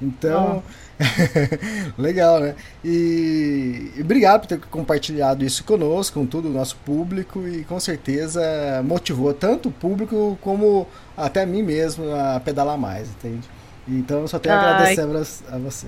[0.00, 0.62] Então.
[1.96, 2.54] Legal, né?
[2.84, 3.92] E...
[3.96, 8.40] e, obrigado por ter compartilhado isso conosco, com todo o nosso público, e com certeza
[8.84, 13.48] motivou tanto o público como até mim mesmo a pedalar mais, entende?
[13.86, 15.02] Então eu só tenho a agradecer
[15.50, 15.86] a você.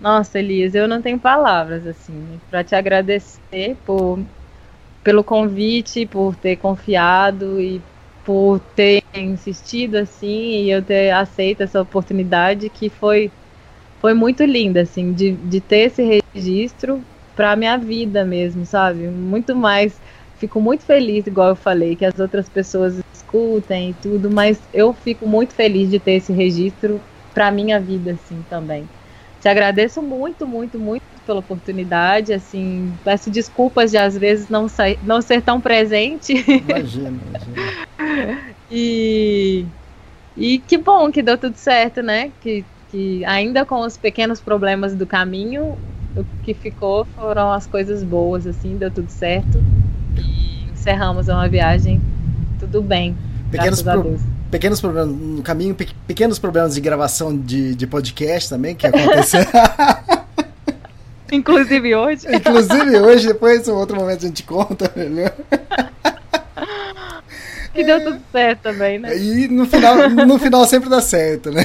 [0.00, 4.18] Nossa, Elias, eu não tenho palavras assim para te agradecer por
[5.04, 7.82] pelo convite, por ter confiado e
[8.24, 13.32] por ter insistido assim e eu ter aceito essa oportunidade que foi
[14.00, 17.04] foi muito linda assim de, de ter esse registro
[17.36, 19.08] para minha vida mesmo, sabe?
[19.08, 20.00] Muito mais
[20.36, 24.92] fico muito feliz, igual eu falei, que as outras pessoas escutem e tudo, mas eu
[24.94, 27.00] fico muito feliz de ter esse registro
[27.34, 28.88] para minha vida assim também.
[29.40, 32.32] Te agradeço muito, muito, muito pela oportunidade.
[32.32, 36.32] Assim, peço desculpas de às vezes não, sair, não ser tão presente.
[36.46, 38.38] Imagina, imagina.
[38.70, 39.64] e,
[40.36, 42.30] e que bom que deu tudo certo, né?
[42.40, 45.78] Que, que ainda com os pequenos problemas do caminho,
[46.14, 49.62] o que ficou foram as coisas boas, assim, deu tudo certo.
[50.16, 52.00] E encerramos uma viagem
[52.58, 53.16] tudo bem.
[53.50, 54.18] Pequenos, pro,
[54.50, 59.50] pequenos problemas no caminho, pe, pequenos problemas de gravação de, de podcast também que aconteceram.
[61.32, 62.26] Inclusive hoje.
[62.34, 65.30] Inclusive hoje, depois em outro momento a gente conta, entendeu?
[67.72, 69.16] Que deu tudo certo também, né?
[69.16, 71.64] E no final, no final sempre dá certo, né?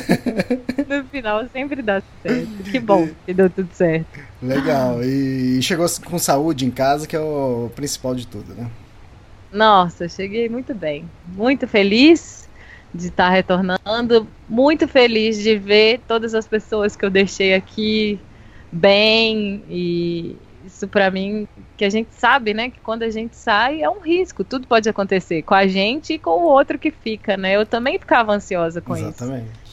[0.88, 2.64] No final sempre dá certo.
[2.72, 4.20] Que bom que deu tudo certo.
[4.42, 5.04] Legal.
[5.04, 8.70] E chegou com saúde em casa, que é o principal de tudo, né?
[9.52, 11.10] Nossa, cheguei muito bem.
[11.36, 12.45] Muito feliz
[12.94, 14.28] de estar retornando.
[14.48, 18.20] Muito feliz de ver todas as pessoas que eu deixei aqui
[18.72, 19.64] bem.
[19.70, 22.70] E isso para mim, que a gente sabe, né?
[22.70, 24.44] Que quando a gente sai é um risco.
[24.44, 27.56] Tudo pode acontecer com a gente e com o outro que fica, né?
[27.56, 29.16] Eu também ficava ansiosa com Exatamente.
[29.16, 29.24] isso.
[29.24, 29.66] Exatamente.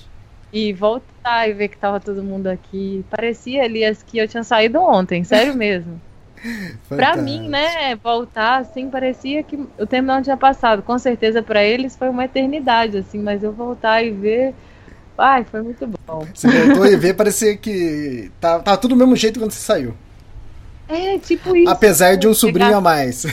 [0.52, 3.04] E voltar e ver que tava todo mundo aqui.
[3.08, 6.00] Parecia, Elias, que eu tinha saído ontem, sério mesmo.
[6.88, 10.82] Para mim, né, voltar assim, parecia que o tempo não tinha passado.
[10.82, 14.54] Com certeza para eles foi uma eternidade, assim, mas eu voltar e ver.
[15.16, 16.26] Ai, foi muito bom.
[16.34, 19.94] Você voltou e ver, parecia que tá, tava tudo do mesmo jeito quando você saiu.
[20.88, 21.70] É, tipo isso.
[21.70, 22.78] Apesar de um sobrinho pegar...
[22.78, 23.24] a mais.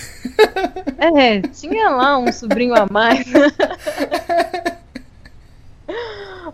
[0.98, 3.26] É, tinha lá um sobrinho a mais.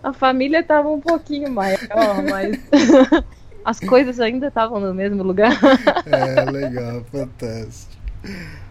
[0.02, 2.56] A família tava um pouquinho maior, mas
[3.66, 5.52] as coisas ainda estavam no mesmo lugar.
[6.06, 7.96] É, legal, fantástico.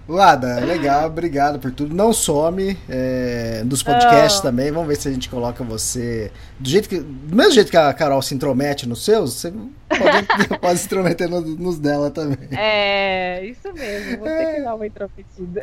[0.08, 1.94] Lada, legal, obrigado por tudo.
[1.94, 4.44] Não some é, nos podcasts oh.
[4.44, 4.72] também.
[4.72, 6.32] Vamos ver se a gente coloca você.
[6.60, 7.00] Do jeito que.
[7.00, 9.52] Do mesmo jeito que a Carol se intromete nos seus, você
[9.90, 12.48] pode, pode se intrometer no, nos dela também.
[12.52, 14.18] É, isso mesmo.
[14.20, 15.62] Vou ter que dar uma intrometida.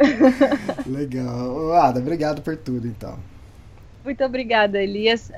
[0.87, 1.55] Legal.
[1.69, 3.17] Lada, obrigado por tudo, então.
[4.05, 5.31] Muito obrigada, Elias.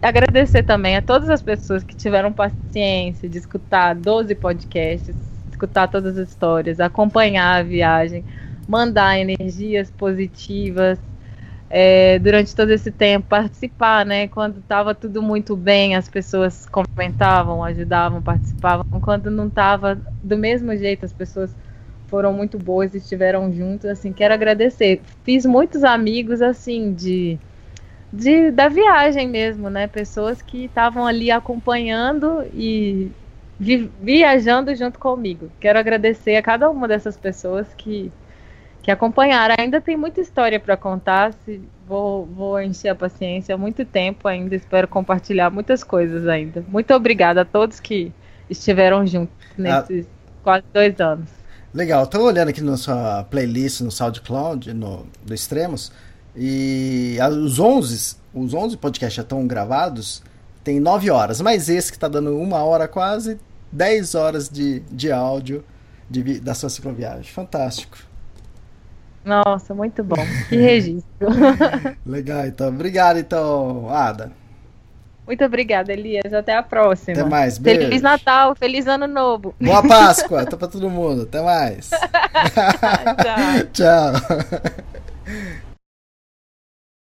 [0.00, 5.16] Agradecer também a todas as pessoas que tiveram paciência de escutar 12 podcasts,
[5.50, 8.24] escutar todas as histórias, acompanhar a viagem,
[8.66, 11.00] mandar energias positivas,
[11.70, 14.28] é, durante todo esse tempo, participar, né?
[14.28, 18.84] Quando estava tudo muito bem, as pessoas comentavam, ajudavam, participavam.
[19.02, 21.56] Quando não estava do mesmo jeito, as pessoas
[22.06, 23.88] foram muito boas e estiveram juntos.
[23.90, 25.02] Assim, quero agradecer.
[25.24, 27.38] Fiz muitos amigos, assim, de,
[28.12, 29.86] de da viagem mesmo, né?
[29.86, 33.10] Pessoas que estavam ali acompanhando e
[33.58, 35.50] vi, viajando junto comigo.
[35.58, 38.12] Quero agradecer a cada uma dessas pessoas que
[38.82, 39.54] que acompanharam.
[39.58, 41.32] Ainda tem muita história para contar.
[41.44, 44.56] Se, vou, vou encher a paciência muito tempo ainda.
[44.56, 46.64] Espero compartilhar muitas coisas ainda.
[46.68, 48.12] Muito obrigada a todos que
[48.50, 51.30] estiveram juntos nesses ah, quase dois anos.
[51.72, 52.02] Legal.
[52.04, 55.92] Estou olhando aqui na sua playlist no SoundCloud, no, do Extremos.
[56.36, 60.22] E os 11, os 11 podcasts já estão gravados.
[60.64, 61.40] Tem 9 horas.
[61.40, 63.38] Mas esse que está dando uma hora quase,
[63.70, 65.64] 10 horas de, de áudio
[66.08, 67.24] de, da sua cicloviagem.
[67.24, 67.98] Fantástico.
[69.24, 70.16] Nossa, muito bom.
[70.48, 71.28] Que registro.
[72.04, 72.68] Legal, então.
[72.68, 74.32] Obrigado, então, Ada.
[75.26, 76.32] Muito obrigada, Elias.
[76.32, 77.20] Até a próxima.
[77.20, 77.56] Até mais.
[77.56, 77.82] Beijo.
[77.82, 79.54] Feliz Natal, feliz Ano Novo.
[79.60, 80.42] Boa Páscoa.
[80.42, 81.22] Até pra todo mundo.
[81.22, 81.90] Até mais.
[83.72, 84.12] Tchau.
[84.20, 85.71] Tchau.